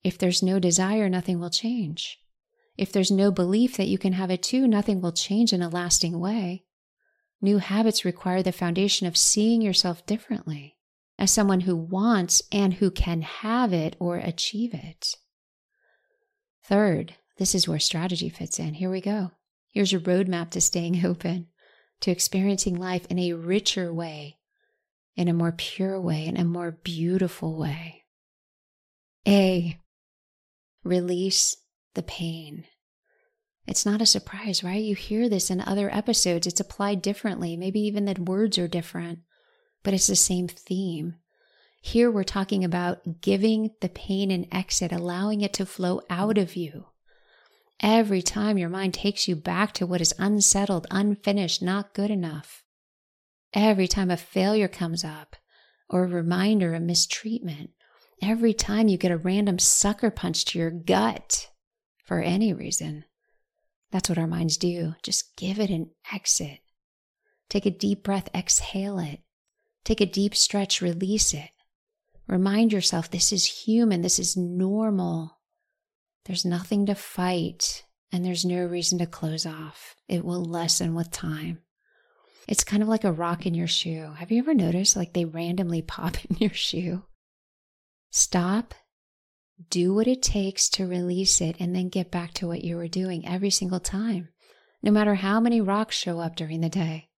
If 0.04 0.18
there's 0.18 0.44
no 0.44 0.60
desire, 0.60 1.08
nothing 1.08 1.40
will 1.40 1.50
change. 1.50 2.20
If 2.76 2.92
there's 2.92 3.12
no 3.12 3.32
belief 3.32 3.78
that 3.78 3.88
you 3.88 3.98
can 3.98 4.14
have 4.14 4.32
it 4.32 4.44
too, 4.44 4.68
nothing 4.68 5.00
will 5.00 5.12
change 5.14 5.54
in 5.54 5.62
a 5.62 5.70
lasting 5.70 6.20
way. 6.20 6.66
New 7.42 7.60
habits 7.60 8.04
require 8.04 8.44
the 8.44 8.52
foundation 8.52 9.08
of 9.08 9.16
seeing 9.16 9.62
yourself 9.62 10.06
differently 10.06 10.76
as 11.20 11.30
someone 11.30 11.60
who 11.60 11.76
wants 11.76 12.42
and 12.50 12.76
who 12.76 12.90
can 12.90 13.22
have 13.22 13.74
it 13.74 13.98
or 14.00 14.16
achieve 14.16 14.74
it. 14.74 15.16
Third, 16.64 17.16
this 17.38 17.54
is 17.54 17.68
where 17.68 17.80
strategy 17.80 18.30
fits 18.30 18.58
in. 18.58 18.76
Here 18.76 18.90
we 18.90 19.02
go. 19.02 19.32
Here's 19.70 19.92
your 19.92 20.02
roadmap 20.02 20.50
to 20.52 20.62
staying 20.62 21.06
open, 21.06 21.48
to 22.00 22.10
experiencing 22.10 22.76
life 22.76 23.06
in 23.10 23.20
a 23.20 23.34
richer 23.34 23.94
way, 23.94 24.38
in 25.16 25.28
a 25.28 25.34
more 25.34 25.52
pure 25.52 26.00
way, 26.00 26.26
in 26.26 26.38
a 26.38 26.46
more 26.46 26.72
beautiful 26.72 27.58
way. 27.58 28.06
A, 29.28 29.78
release 30.86 31.58
the 31.96 32.02
pain. 32.02 32.64
It's 33.68 33.86
not 33.86 34.02
a 34.02 34.06
surprise, 34.06 34.64
right? 34.64 34.82
You 34.82 34.96
hear 34.96 35.28
this 35.28 35.52
in 35.52 35.60
other 35.60 35.94
episodes. 35.94 36.48
It's 36.48 36.62
applied 36.62 37.02
differently. 37.02 37.58
Maybe 37.58 37.82
even 37.82 38.06
the 38.06 38.20
words 38.22 38.58
are 38.58 38.70
different, 38.70 39.20
but 39.84 39.94
it's 39.94 40.08
the 40.08 40.16
same 40.16 40.48
theme. 40.48 41.16
Here 41.82 42.12
we're 42.12 42.24
talking 42.24 42.64
about 42.64 43.22
giving 43.22 43.72
the 43.82 43.90
pain 43.90 44.32
an 44.32 44.48
exit, 44.52 44.92
allowing 44.92 45.42
it 45.42 45.54
to 45.54 45.66
flow 45.66 46.02
out 46.10 46.38
of 46.38 46.56
you. 46.56 46.88
Every 47.80 48.22
time 48.22 48.58
your 48.58 48.70
mind 48.70 48.94
takes 48.94 49.28
you 49.28 49.36
back 49.36 49.74
to 49.74 49.86
what 49.86 50.02
is 50.02 50.14
unsettled, 50.20 50.88
unfinished, 50.92 51.62
not 51.62 51.94
good 51.94 52.12
enough. 52.12 52.64
Every 53.54 53.88
time 53.88 54.12
a 54.12 54.18
failure 54.18 54.68
comes 54.68 55.06
up, 55.06 55.38
or 55.90 56.04
a 56.04 56.08
reminder 56.08 56.76
of 56.76 56.84
mistreatment. 56.84 57.72
Every 58.22 58.54
time 58.54 58.88
you 58.88 58.98
get 58.98 59.12
a 59.12 59.18
random 59.18 59.60
sucker 59.60 60.12
punch 60.12 60.46
to 60.46 60.60
your 60.60 60.70
gut 60.72 61.50
for 62.06 62.22
any 62.22 62.54
reason. 62.54 63.06
That's 63.92 64.10
what 64.10 64.18
our 64.18 64.28
minds 64.28 64.58
do. 64.58 64.94
Just 65.02 65.36
give 65.36 65.60
it 65.60 65.70
an 65.70 65.90
exit. 66.14 66.60
Take 67.50 67.66
a 67.66 67.72
deep 67.72 68.04
breath, 68.04 68.30
exhale 68.36 69.00
it. 69.00 69.22
Take 69.90 70.02
a 70.02 70.06
deep 70.06 70.36
stretch, 70.36 70.84
release 70.84 71.34
it. 71.34 71.50
Remind 72.28 72.72
yourself 72.72 73.10
this 73.10 73.34
is 73.34 73.64
human, 73.66 74.04
this 74.04 74.20
is 74.20 74.38
normal. 74.38 75.40
There's 76.26 76.46
nothing 76.46 76.86
to 76.86 76.94
fight, 76.94 77.86
and 78.12 78.24
there's 78.24 78.46
no 78.46 78.64
reason 78.66 79.00
to 79.00 79.08
close 79.08 79.48
off. 79.48 79.96
It 80.08 80.24
will 80.24 80.46
lessen 80.46 80.94
with 80.94 81.10
time. 81.10 81.64
It's 82.48 82.64
kind 82.64 82.84
of 82.84 82.88
like 82.88 83.04
a 83.04 83.12
rock 83.12 83.48
in 83.48 83.56
your 83.56 83.66
shoe. 83.66 84.12
Have 84.18 84.32
you 84.32 84.38
ever 84.38 84.54
noticed 84.54 84.96
like 84.96 85.14
they 85.14 85.26
randomly 85.26 85.82
pop 85.88 86.24
in 86.24 86.38
your 86.38 86.54
shoe? 86.54 87.02
Stop 88.12 88.76
do 89.72 89.96
what 89.96 90.06
it 90.06 90.22
takes 90.22 90.70
to 90.70 90.86
release 90.86 91.42
it 91.42 91.56
and 91.60 91.76
then 91.76 91.90
get 91.90 92.12
back 92.12 92.36
to 92.36 92.48
what 92.48 92.64
you 92.64 92.76
were 92.76 92.88
doing 92.88 93.28
every 93.28 93.50
single 93.50 93.80
time, 93.80 94.30
no 94.84 94.92
matter 94.92 95.16
how 95.16 95.40
many 95.40 95.60
rocks 95.60 95.96
show 95.96 96.20
up 96.20 96.36
during 96.36 96.62
the 96.62 96.70
day. 96.70 97.10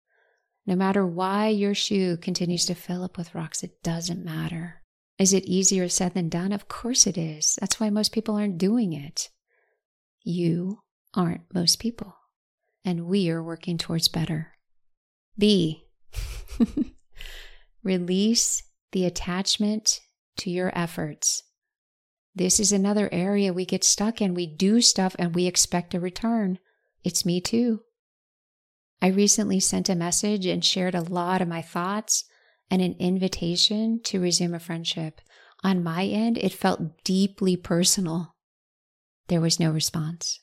No 0.66 0.76
matter 0.76 1.06
why 1.06 1.48
your 1.48 1.74
shoe 1.74 2.18
continues 2.18 2.66
to 2.66 2.76
fill 2.76 3.04
up 3.04 3.18
with 3.18 3.34
rocks, 3.34 3.64
it 3.64 3.82
doesn't 3.84 4.24
matter. 4.24 4.84
Is 5.18 5.34
it 5.34 5.46
easier 5.46 5.90
said 5.90 6.14
than 6.14 6.30
done? 6.30 6.52
Of 6.52 6.68
course 6.68 7.08
it 7.08 7.18
is. 7.18 7.58
That's 7.60 7.80
why 7.80 7.90
most 7.90 8.12
people 8.12 8.36
aren't 8.36 8.58
doing 8.58 8.94
it. 8.94 9.30
You 10.24 10.80
aren't 11.14 11.54
most 11.54 11.80
people. 11.80 12.16
And 12.86 13.06
we 13.06 13.30
are 13.30 13.44
working 13.44 13.78
towards 13.78 14.08
better. 14.08 14.54
B. 15.38 15.88
Release 17.84 18.64
the 18.92 19.06
attachment 19.06 20.00
to 20.38 20.50
your 20.50 20.72
efforts 20.78 21.44
this 22.34 22.60
is 22.60 22.72
another 22.72 23.10
area 23.12 23.52
we 23.52 23.66
get 23.66 23.84
stuck 23.84 24.22
in. 24.22 24.34
We 24.34 24.48
do 24.48 24.82
stuff 24.82 25.16
and 25.20 25.36
we 25.36 25.48
expect 25.48 25.94
a 25.94 26.00
return. 26.00 26.60
It's 27.04 27.26
me 27.26 27.42
too. 27.42 27.82
I 29.02 29.08
recently 29.08 29.60
sent 29.60 29.90
a 29.90 29.96
message 29.96 30.46
and 30.46 30.64
shared 30.64 30.96
a 30.96 31.02
lot 31.02 31.42
of 31.42 31.48
my 31.48 31.62
thoughts 31.62 32.26
and 32.70 32.82
an 32.82 32.96
invitation 33.00 34.00
to 34.04 34.22
resume 34.22 34.54
a 34.54 34.60
friendship. 34.60 35.22
On 35.64 35.84
my 35.84 36.06
end, 36.06 36.38
it 36.38 36.54
felt 36.54 37.04
deeply 37.04 37.56
personal. 37.56 38.36
There 39.28 39.42
was 39.42 39.60
no 39.60 39.72
response. 39.72 40.40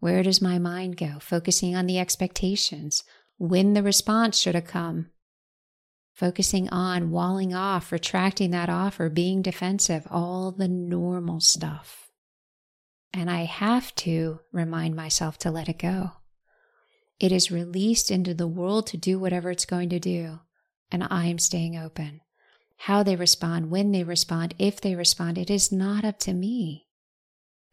Where 0.00 0.22
does 0.22 0.42
my 0.42 0.58
mind 0.58 0.96
go? 0.96 1.18
Focusing 1.20 1.74
on 1.74 1.86
the 1.86 1.98
expectations, 1.98 3.02
when 3.36 3.72
the 3.72 3.82
response 3.82 4.38
should 4.38 4.54
have 4.54 4.66
come 4.66 5.10
focusing 6.18 6.68
on 6.70 7.12
walling 7.12 7.54
off, 7.54 7.92
retracting 7.92 8.50
that 8.50 8.68
offer, 8.68 9.08
being 9.08 9.40
defensive, 9.40 10.04
all 10.10 10.50
the 10.50 10.66
normal 10.66 11.38
stuff. 11.38 12.10
And 13.14 13.30
I 13.30 13.44
have 13.44 13.94
to 13.96 14.40
remind 14.52 14.96
myself 14.96 15.38
to 15.38 15.50
let 15.52 15.68
it 15.68 15.78
go. 15.78 16.10
It 17.20 17.32
is 17.32 17.50
released 17.50 18.10
into 18.10 18.34
the 18.34 18.46
world 18.46 18.86
to 18.88 18.96
do 18.96 19.18
whatever 19.18 19.50
it's 19.50 19.64
going 19.64 19.88
to 19.90 19.98
do, 19.98 20.40
and 20.90 21.06
I 21.10 21.26
am 21.26 21.38
staying 21.38 21.76
open. 21.76 22.20
How 22.82 23.02
they 23.02 23.16
respond, 23.16 23.70
when 23.70 23.90
they 23.90 24.04
respond, 24.04 24.54
if 24.58 24.80
they 24.80 24.94
respond, 24.94 25.36
it 25.36 25.50
is 25.50 25.72
not 25.72 26.04
up 26.04 26.18
to 26.20 26.32
me. 26.32 26.86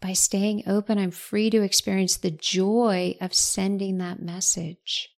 By 0.01 0.13
staying 0.13 0.63
open, 0.67 0.97
I'm 0.97 1.11
free 1.11 1.49
to 1.51 1.61
experience 1.61 2.17
the 2.17 2.31
joy 2.31 3.15
of 3.21 3.33
sending 3.33 3.99
that 3.99 4.21
message 4.21 5.09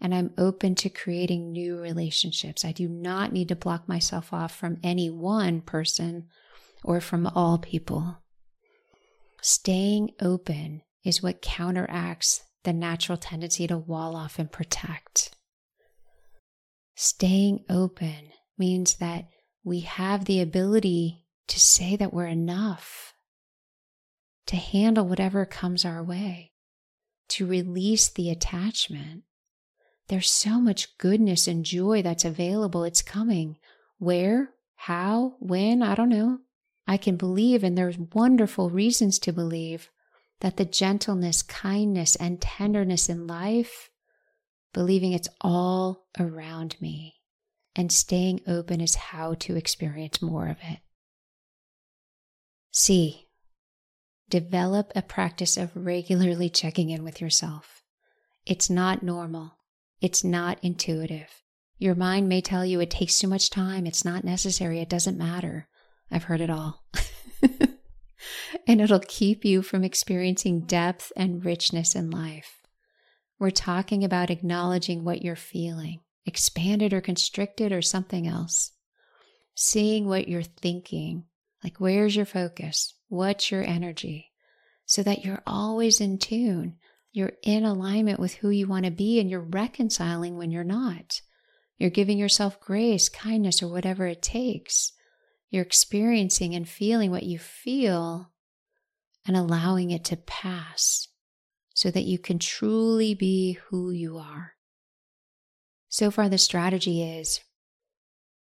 and 0.00 0.14
I'm 0.14 0.32
open 0.38 0.74
to 0.76 0.88
creating 0.88 1.52
new 1.52 1.78
relationships. 1.78 2.64
I 2.64 2.72
do 2.72 2.88
not 2.88 3.32
need 3.32 3.48
to 3.48 3.56
block 3.56 3.88
myself 3.88 4.32
off 4.32 4.54
from 4.54 4.78
any 4.82 5.10
one 5.10 5.60
person 5.60 6.28
or 6.84 7.00
from 7.00 7.26
all 7.26 7.58
people. 7.58 8.18
Staying 9.42 10.12
open 10.20 10.82
is 11.04 11.22
what 11.22 11.42
counteracts 11.42 12.42
the 12.64 12.72
natural 12.72 13.18
tendency 13.18 13.66
to 13.66 13.78
wall 13.78 14.16
off 14.16 14.38
and 14.38 14.50
protect. 14.50 15.34
Staying 16.94 17.64
open 17.68 18.30
means 18.56 18.96
that 18.96 19.28
we 19.64 19.80
have 19.80 20.24
the 20.24 20.40
ability 20.40 21.24
to 21.48 21.60
say 21.60 21.96
that 21.96 22.12
we're 22.12 22.26
enough, 22.26 23.14
to 24.46 24.56
handle 24.56 25.06
whatever 25.06 25.46
comes 25.46 25.84
our 25.84 26.02
way, 26.02 26.52
to 27.28 27.46
release 27.46 28.08
the 28.08 28.30
attachment 28.30 29.22
there's 30.08 30.30
so 30.30 30.60
much 30.60 30.96
goodness 30.96 31.46
and 31.46 31.64
joy 31.64 32.02
that's 32.02 32.24
available. 32.24 32.84
It's 32.84 33.02
coming. 33.02 33.58
Where? 33.98 34.50
How? 34.74 35.36
When? 35.38 35.82
I 35.82 35.94
don't 35.94 36.08
know. 36.08 36.38
I 36.86 36.96
can 36.96 37.16
believe, 37.16 37.62
and 37.62 37.76
there's 37.76 37.98
wonderful 37.98 38.70
reasons 38.70 39.18
to 39.20 39.32
believe, 39.32 39.90
that 40.40 40.56
the 40.56 40.64
gentleness, 40.64 41.42
kindness, 41.42 42.16
and 42.16 42.40
tenderness 42.40 43.08
in 43.08 43.26
life, 43.26 43.90
believing 44.72 45.12
it's 45.12 45.28
all 45.40 46.06
around 46.18 46.76
me, 46.80 47.16
and 47.74 47.90
staying 47.90 48.40
open 48.46 48.80
is 48.80 48.94
how 48.94 49.34
to 49.34 49.56
experience 49.56 50.22
more 50.22 50.48
of 50.48 50.58
it. 50.62 50.78
C. 52.70 53.26
Develop 54.28 54.92
a 54.94 55.02
practice 55.02 55.56
of 55.56 55.74
regularly 55.74 56.50
checking 56.50 56.90
in 56.90 57.02
with 57.02 57.20
yourself. 57.20 57.82
It's 58.44 58.68
not 58.68 59.02
normal 59.02 59.58
it's 60.00 60.22
not 60.22 60.58
intuitive. 60.62 61.42
Your 61.78 61.94
mind 61.94 62.28
may 62.28 62.40
tell 62.40 62.64
you 62.64 62.80
it 62.80 62.90
takes 62.90 63.18
too 63.18 63.28
much 63.28 63.50
time, 63.50 63.86
it's 63.86 64.04
not 64.04 64.24
necessary, 64.24 64.80
it 64.80 64.88
doesn't 64.88 65.18
matter. 65.18 65.68
I've 66.10 66.24
heard 66.24 66.40
it 66.40 66.50
all. 66.50 66.84
and 68.68 68.82
it'll 68.82 69.00
keep 69.00 69.46
you 69.46 69.62
from 69.62 69.82
experiencing 69.82 70.60
depth 70.60 71.10
and 71.16 71.42
richness 71.42 71.94
in 71.94 72.10
life. 72.10 72.60
We're 73.38 73.50
talking 73.50 74.04
about 74.04 74.30
acknowledging 74.30 75.04
what 75.04 75.22
you're 75.22 75.36
feeling, 75.36 76.00
expanded 76.26 76.92
or 76.92 77.00
constricted 77.00 77.72
or 77.72 77.80
something 77.80 78.28
else. 78.28 78.72
Seeing 79.54 80.06
what 80.06 80.28
you're 80.28 80.42
thinking, 80.42 81.24
Like, 81.64 81.78
where's 81.78 82.14
your 82.14 82.26
focus? 82.26 82.94
What's 83.08 83.50
your 83.50 83.64
energy? 83.64 84.32
So 84.84 85.02
that 85.02 85.24
you're 85.24 85.42
always 85.46 86.00
in 86.00 86.18
tune. 86.18 86.76
You're 87.10 87.32
in 87.42 87.64
alignment 87.64 88.20
with 88.20 88.34
who 88.34 88.50
you 88.50 88.68
want 88.68 88.84
to 88.84 88.90
be 88.90 89.18
and 89.18 89.30
you're 89.30 89.40
reconciling 89.40 90.36
when 90.36 90.50
you're 90.50 90.62
not. 90.62 91.22
You're 91.78 91.90
giving 91.90 92.18
yourself 92.18 92.60
grace, 92.60 93.08
kindness, 93.08 93.62
or 93.62 93.68
whatever 93.68 94.06
it 94.06 94.20
takes. 94.20 94.92
You're 95.48 95.64
experiencing 95.64 96.54
and 96.54 96.68
feeling 96.68 97.10
what 97.10 97.22
you 97.22 97.38
feel 97.38 98.30
and 99.28 99.36
allowing 99.36 99.90
it 99.90 100.04
to 100.06 100.16
pass 100.16 101.06
so 101.74 101.90
that 101.90 102.04
you 102.04 102.18
can 102.18 102.38
truly 102.38 103.14
be 103.14 103.52
who 103.68 103.90
you 103.90 104.16
are. 104.16 104.54
So 105.88 106.10
far, 106.10 106.28
the 106.28 106.38
strategy 106.38 107.02
is 107.02 107.40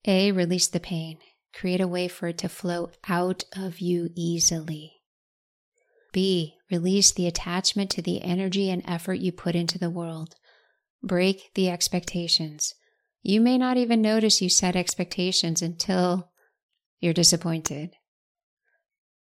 A, 0.06 0.32
release 0.32 0.68
the 0.68 0.80
pain, 0.80 1.18
create 1.54 1.82
a 1.82 1.88
way 1.88 2.08
for 2.08 2.28
it 2.28 2.38
to 2.40 2.48
flow 2.48 2.92
out 3.10 3.44
of 3.56 3.80
you 3.80 4.12
easily. 4.16 4.94
B, 6.14 6.56
release 6.72 7.12
the 7.12 7.28
attachment 7.28 7.90
to 7.92 8.02
the 8.02 8.22
energy 8.22 8.70
and 8.70 8.82
effort 8.86 9.16
you 9.16 9.32
put 9.32 9.56
into 9.56 9.78
the 9.78 9.90
world. 9.90 10.36
Break 11.04 11.52
the 11.56 11.70
expectations. 11.70 12.76
You 13.22 13.42
may 13.42 13.58
not 13.58 13.78
even 13.78 14.02
notice 14.02 14.42
you 14.42 14.50
set 14.50 14.76
expectations 14.76 15.62
until 15.62 16.32
you're 17.00 17.14
disappointed. 17.14 17.96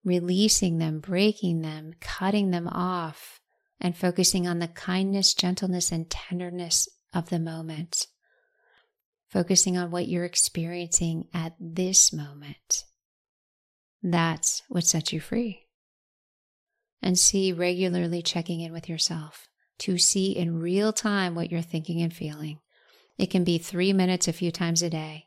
Releasing 0.07 0.79
them, 0.79 1.01
breaking 1.01 1.63
them, 1.63 1.93
cutting 2.01 2.53
them 2.53 2.69
off, 2.69 3.41
and 3.81 3.97
focusing 3.97 4.47
on 4.47 4.61
the 4.61 4.69
kindness, 4.69 5.35
gentleness, 5.35 5.91
and 5.91 6.09
tenderness 6.09 6.89
of 7.13 7.29
the 7.29 7.41
moment. 7.41 8.07
Focusing 9.29 9.77
on 9.77 9.91
what 9.91 10.07
you're 10.07 10.25
experiencing 10.25 11.25
at 11.35 11.55
this 11.59 12.13
moment. 12.13 12.85
That's 14.01 14.63
what 14.69 14.85
sets 14.85 15.13
you 15.13 15.19
free. 15.19 15.67
And 17.03 17.19
see 17.19 17.53
regularly 17.53 18.23
checking 18.23 18.61
in 18.61 18.73
with 18.73 18.89
yourself 18.89 19.49
to 19.81 19.99
see 19.99 20.37
in 20.37 20.61
real 20.61 20.93
time 20.93 21.35
what 21.35 21.51
you're 21.51 21.63
thinking 21.63 22.01
and 22.01 22.15
feeling. 22.15 22.61
It 23.19 23.27
can 23.27 23.43
be 23.43 23.59
three 23.59 23.93
minutes 23.93 24.29
a 24.29 24.33
few 24.33 24.53
times 24.53 24.83
a 24.83 24.89
day. 24.89 25.26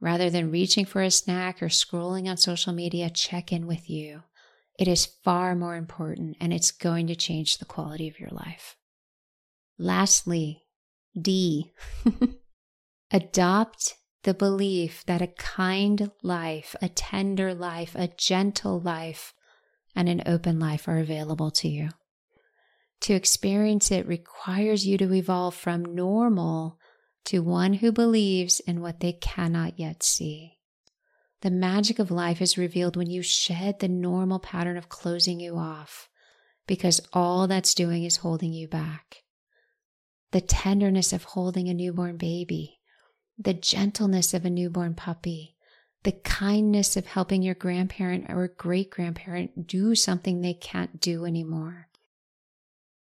Rather 0.00 0.30
than 0.30 0.50
reaching 0.50 0.86
for 0.86 1.02
a 1.02 1.10
snack 1.10 1.62
or 1.62 1.68
scrolling 1.68 2.28
on 2.28 2.36
social 2.36 2.72
media, 2.72 3.10
check 3.10 3.52
in 3.52 3.66
with 3.66 3.90
you. 3.90 4.22
It 4.78 4.88
is 4.88 5.04
far 5.22 5.54
more 5.54 5.76
important 5.76 6.38
and 6.40 6.54
it's 6.54 6.70
going 6.70 7.06
to 7.08 7.14
change 7.14 7.58
the 7.58 7.66
quality 7.66 8.08
of 8.08 8.18
your 8.18 8.30
life. 8.30 8.76
Lastly, 9.78 10.62
D, 11.20 11.72
adopt 13.10 13.96
the 14.22 14.34
belief 14.34 15.04
that 15.06 15.20
a 15.20 15.26
kind 15.26 16.10
life, 16.22 16.74
a 16.80 16.88
tender 16.88 17.52
life, 17.52 17.94
a 17.94 18.08
gentle 18.08 18.80
life, 18.80 19.34
and 19.94 20.08
an 20.08 20.22
open 20.24 20.58
life 20.58 20.88
are 20.88 20.98
available 20.98 21.50
to 21.50 21.68
you. 21.68 21.90
To 23.02 23.14
experience 23.14 23.90
it 23.90 24.06
requires 24.06 24.86
you 24.86 24.96
to 24.98 25.12
evolve 25.12 25.54
from 25.54 25.94
normal 25.94 26.78
to 27.26 27.42
one 27.42 27.74
who 27.74 27.92
believes 27.92 28.60
in 28.60 28.80
what 28.80 29.00
they 29.00 29.12
cannot 29.12 29.78
yet 29.78 30.02
see. 30.02 30.58
The 31.42 31.50
magic 31.50 31.98
of 31.98 32.10
life 32.10 32.42
is 32.42 32.58
revealed 32.58 32.96
when 32.96 33.08
you 33.08 33.22
shed 33.22 33.78
the 33.78 33.88
normal 33.88 34.38
pattern 34.38 34.76
of 34.76 34.88
closing 34.88 35.40
you 35.40 35.56
off, 35.56 36.08
because 36.66 37.00
all 37.12 37.46
that's 37.46 37.74
doing 37.74 38.04
is 38.04 38.18
holding 38.18 38.52
you 38.52 38.68
back. 38.68 39.22
The 40.32 40.40
tenderness 40.40 41.12
of 41.12 41.24
holding 41.24 41.68
a 41.68 41.74
newborn 41.74 42.16
baby, 42.16 42.80
the 43.38 43.54
gentleness 43.54 44.34
of 44.34 44.44
a 44.44 44.50
newborn 44.50 44.94
puppy, 44.94 45.56
the 46.02 46.12
kindness 46.12 46.96
of 46.96 47.06
helping 47.06 47.42
your 47.42 47.54
grandparent 47.54 48.26
or 48.28 48.48
great 48.48 48.90
grandparent 48.90 49.66
do 49.66 49.94
something 49.94 50.40
they 50.40 50.54
can't 50.54 51.00
do 51.00 51.26
anymore. 51.26 51.89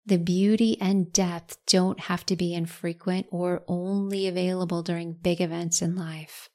The 0.06 0.18
beauty 0.18 0.78
and 0.82 1.14
depth 1.14 1.58
don't 1.66 2.00
have 2.02 2.26
to 2.26 2.36
be 2.36 2.54
infrequent 2.54 3.28
or 3.32 3.64
only 3.68 4.28
available 4.28 4.84
during 4.84 5.14
big 5.14 5.40
events 5.40 5.82
in 5.82 5.96
life. 5.96 6.50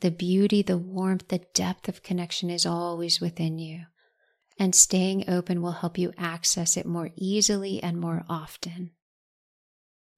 The 0.00 0.12
beauty, 0.12 0.62
the 0.62 0.78
warmth, 0.78 1.26
the 1.28 1.44
depth 1.54 1.88
of 1.88 2.04
connection 2.04 2.50
is 2.50 2.64
always 2.64 3.20
within 3.20 3.58
you, 3.58 3.86
and 4.60 4.74
staying 4.74 5.28
open 5.28 5.60
will 5.60 5.72
help 5.72 5.98
you 5.98 6.12
access 6.16 6.76
it 6.76 6.86
more 6.86 7.10
easily 7.16 7.82
and 7.82 7.98
more 7.98 8.24
often. 8.28 8.92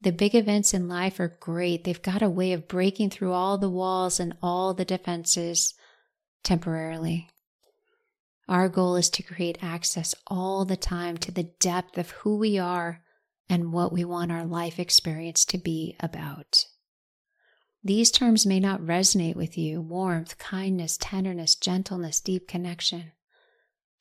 The 0.02 0.12
big 0.12 0.34
events 0.34 0.74
in 0.74 0.86
life 0.86 1.18
are 1.18 1.36
great. 1.40 1.84
They've 1.84 2.00
got 2.00 2.22
a 2.22 2.28
way 2.28 2.52
of 2.52 2.68
breaking 2.68 3.10
through 3.10 3.32
all 3.32 3.56
the 3.56 3.70
walls 3.70 4.20
and 4.20 4.34
all 4.42 4.74
the 4.74 4.84
defenses 4.84 5.74
temporarily. 6.42 7.28
Our 8.50 8.68
goal 8.68 8.96
is 8.96 9.08
to 9.10 9.22
create 9.22 9.62
access 9.62 10.12
all 10.26 10.64
the 10.64 10.76
time 10.76 11.16
to 11.18 11.30
the 11.30 11.52
depth 11.60 11.96
of 11.96 12.10
who 12.10 12.36
we 12.36 12.58
are 12.58 13.00
and 13.48 13.72
what 13.72 13.92
we 13.92 14.04
want 14.04 14.32
our 14.32 14.44
life 14.44 14.80
experience 14.80 15.44
to 15.46 15.58
be 15.58 15.94
about. 16.00 16.64
These 17.84 18.10
terms 18.10 18.44
may 18.44 18.58
not 18.58 18.80
resonate 18.80 19.36
with 19.36 19.56
you 19.56 19.80
warmth, 19.80 20.36
kindness, 20.36 20.96
tenderness, 21.00 21.54
gentleness, 21.54 22.20
deep 22.20 22.48
connection. 22.48 23.12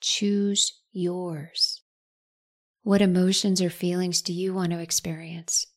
Choose 0.01 0.81
yours. 0.91 1.83
What 2.81 3.03
emotions 3.03 3.61
or 3.61 3.69
feelings 3.69 4.23
do 4.23 4.33
you 4.33 4.55
want 4.55 4.71
to 4.71 4.79
experience? 4.79 5.67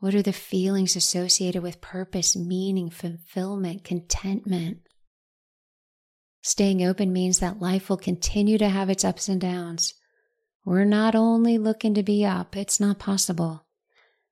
What 0.00 0.14
are 0.14 0.22
the 0.22 0.32
feelings 0.32 0.96
associated 0.96 1.62
with 1.62 1.82
purpose, 1.82 2.34
meaning, 2.36 2.88
fulfillment, 2.88 3.84
contentment? 3.84 4.78
Staying 6.46 6.84
open 6.86 7.12
means 7.12 7.40
that 7.40 7.60
life 7.60 7.90
will 7.90 7.96
continue 7.96 8.56
to 8.56 8.68
have 8.68 8.88
its 8.88 9.04
ups 9.04 9.28
and 9.28 9.40
downs. 9.40 9.94
We're 10.64 10.84
not 10.84 11.16
only 11.16 11.58
looking 11.58 11.92
to 11.94 12.04
be 12.04 12.24
up, 12.24 12.56
it's 12.56 12.78
not 12.78 13.00
possible. 13.00 13.66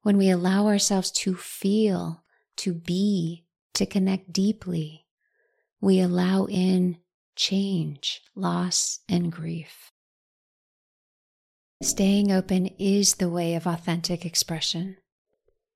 When 0.03 0.17
we 0.17 0.31
allow 0.31 0.69
ourselves 0.69 1.11
to 1.11 1.35
feel, 1.35 2.23
to 2.59 2.73
be, 2.73 3.47
to 3.73 3.85
connect 3.85 4.33
deeply, 4.33 5.07
we 5.81 5.99
allow 5.99 6.45
in 6.45 6.99
change, 7.35 8.23
loss, 8.37 9.01
and 9.09 9.33
grief. 9.33 9.91
Staying 11.83 12.31
open 12.31 12.69
is 12.79 13.17
the 13.17 13.29
way 13.29 13.57
of 13.57 13.67
authentic 13.67 14.25
expression. 14.25 14.99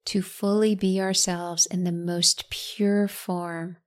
To 0.05 0.22
fully 0.22 0.77
be 0.77 1.01
ourselves 1.01 1.66
in 1.66 1.83
the 1.83 1.90
most 1.90 2.48
pure 2.48 3.09
form 3.09 3.79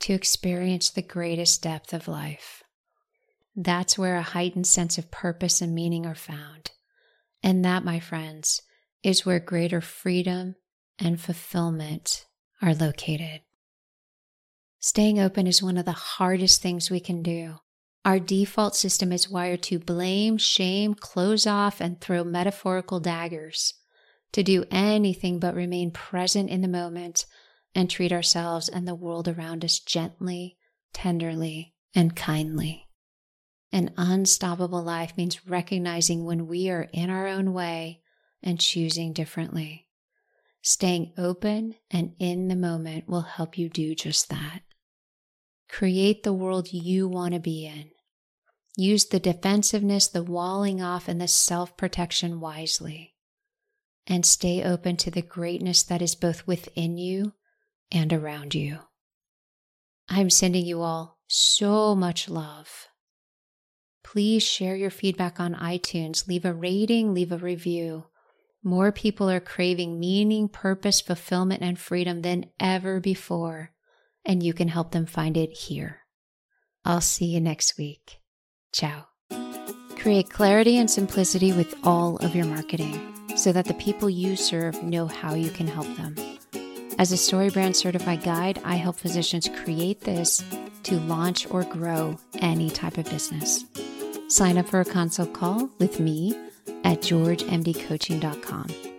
to 0.00 0.12
experience 0.12 0.90
the 0.90 1.02
greatest 1.02 1.62
depth 1.62 1.92
of 1.92 2.08
life. 2.08 2.62
That's 3.56 3.98
where 3.98 4.16
a 4.16 4.22
heightened 4.22 4.66
sense 4.66 4.98
of 4.98 5.10
purpose 5.10 5.60
and 5.60 5.74
meaning 5.74 6.06
are 6.06 6.14
found. 6.14 6.70
And 7.42 7.64
that, 7.64 7.84
my 7.84 7.98
friends, 7.98 8.62
is 9.02 9.26
where 9.26 9.40
greater 9.40 9.80
freedom 9.80 10.54
and 10.98 11.20
fulfillment 11.20 12.26
are 12.62 12.74
located. 12.74 13.40
Staying 14.80 15.18
open 15.18 15.46
is 15.46 15.62
one 15.62 15.76
of 15.76 15.84
the 15.84 15.92
hardest 15.92 16.62
things 16.62 16.90
we 16.90 17.00
can 17.00 17.22
do. 17.22 17.56
Our 18.04 18.20
default 18.20 18.76
system 18.76 19.12
is 19.12 19.28
wired 19.28 19.62
to 19.64 19.78
blame, 19.78 20.38
shame, 20.38 20.94
close 20.94 21.46
off, 21.46 21.80
and 21.80 22.00
throw 22.00 22.22
metaphorical 22.22 23.00
daggers, 23.00 23.74
to 24.32 24.42
do 24.42 24.64
anything 24.70 25.40
but 25.40 25.54
remain 25.54 25.90
present 25.90 26.48
in 26.48 26.62
the 26.62 26.68
moment 26.68 27.26
and 27.74 27.88
treat 27.90 28.12
ourselves 28.12 28.68
and 28.68 28.86
the 28.86 28.94
world 28.94 29.28
around 29.28 29.64
us 29.64 29.78
gently, 29.78 30.56
tenderly, 30.92 31.74
and 31.94 32.16
kindly. 32.16 32.88
An 33.72 33.92
unstoppable 33.96 34.82
life 34.82 35.16
means 35.16 35.46
recognizing 35.46 36.24
when 36.24 36.46
we 36.46 36.70
are 36.70 36.88
in 36.92 37.10
our 37.10 37.26
own 37.26 37.52
way 37.52 38.00
and 38.42 38.58
choosing 38.58 39.12
differently. 39.12 39.88
Staying 40.62 41.12
open 41.16 41.74
and 41.90 42.14
in 42.18 42.48
the 42.48 42.56
moment 42.56 43.08
will 43.08 43.22
help 43.22 43.58
you 43.58 43.68
do 43.68 43.94
just 43.94 44.28
that. 44.30 44.62
Create 45.68 46.22
the 46.22 46.32
world 46.32 46.72
you 46.72 47.06
want 47.06 47.34
to 47.34 47.40
be 47.40 47.66
in. 47.66 47.90
Use 48.76 49.06
the 49.06 49.20
defensiveness, 49.20 50.06
the 50.06 50.22
walling 50.22 50.80
off, 50.80 51.08
and 51.08 51.20
the 51.20 51.28
self 51.28 51.76
protection 51.76 52.40
wisely. 52.40 53.14
And 54.06 54.24
stay 54.24 54.62
open 54.62 54.96
to 54.98 55.10
the 55.10 55.20
greatness 55.20 55.82
that 55.82 56.00
is 56.00 56.14
both 56.14 56.46
within 56.46 56.96
you 56.96 57.34
and 57.90 58.12
around 58.12 58.54
you. 58.54 58.78
I'm 60.08 60.30
sending 60.30 60.64
you 60.64 60.80
all 60.80 61.18
so 61.26 61.94
much 61.94 62.28
love. 62.28 62.88
Please 64.02 64.42
share 64.42 64.74
your 64.74 64.90
feedback 64.90 65.38
on 65.38 65.54
iTunes, 65.54 66.26
leave 66.26 66.44
a 66.44 66.54
rating, 66.54 67.12
leave 67.12 67.30
a 67.30 67.36
review. 67.36 68.06
More 68.64 68.90
people 68.90 69.28
are 69.28 69.40
craving 69.40 70.00
meaning, 70.00 70.48
purpose, 70.48 71.00
fulfillment, 71.00 71.62
and 71.62 71.78
freedom 71.78 72.22
than 72.22 72.46
ever 72.58 73.00
before, 73.00 73.72
and 74.24 74.42
you 74.42 74.54
can 74.54 74.68
help 74.68 74.92
them 74.92 75.06
find 75.06 75.36
it 75.36 75.50
here. 75.50 76.00
I'll 76.84 77.02
see 77.02 77.26
you 77.26 77.40
next 77.40 77.76
week. 77.76 78.20
Ciao. 78.72 79.06
Create 79.98 80.30
clarity 80.30 80.78
and 80.78 80.90
simplicity 80.90 81.52
with 81.52 81.74
all 81.84 82.16
of 82.16 82.34
your 82.34 82.46
marketing 82.46 83.14
so 83.36 83.52
that 83.52 83.66
the 83.66 83.74
people 83.74 84.08
you 84.08 84.36
serve 84.36 84.82
know 84.82 85.06
how 85.06 85.34
you 85.34 85.50
can 85.50 85.66
help 85.66 85.86
them. 85.96 86.37
As 86.98 87.12
a 87.12 87.14
StoryBrand 87.14 87.76
certified 87.76 88.24
guide, 88.24 88.60
I 88.64 88.74
help 88.74 88.98
physicians 88.98 89.48
create 89.62 90.00
this 90.00 90.42
to 90.82 90.98
launch 90.98 91.48
or 91.48 91.62
grow 91.62 92.18
any 92.40 92.70
type 92.70 92.98
of 92.98 93.04
business. 93.04 93.64
Sign 94.26 94.58
up 94.58 94.68
for 94.68 94.80
a 94.80 94.84
consult 94.84 95.32
call 95.32 95.70
with 95.78 96.00
me 96.00 96.36
at 96.82 97.00
georgemdcoaching.com. 97.00 98.97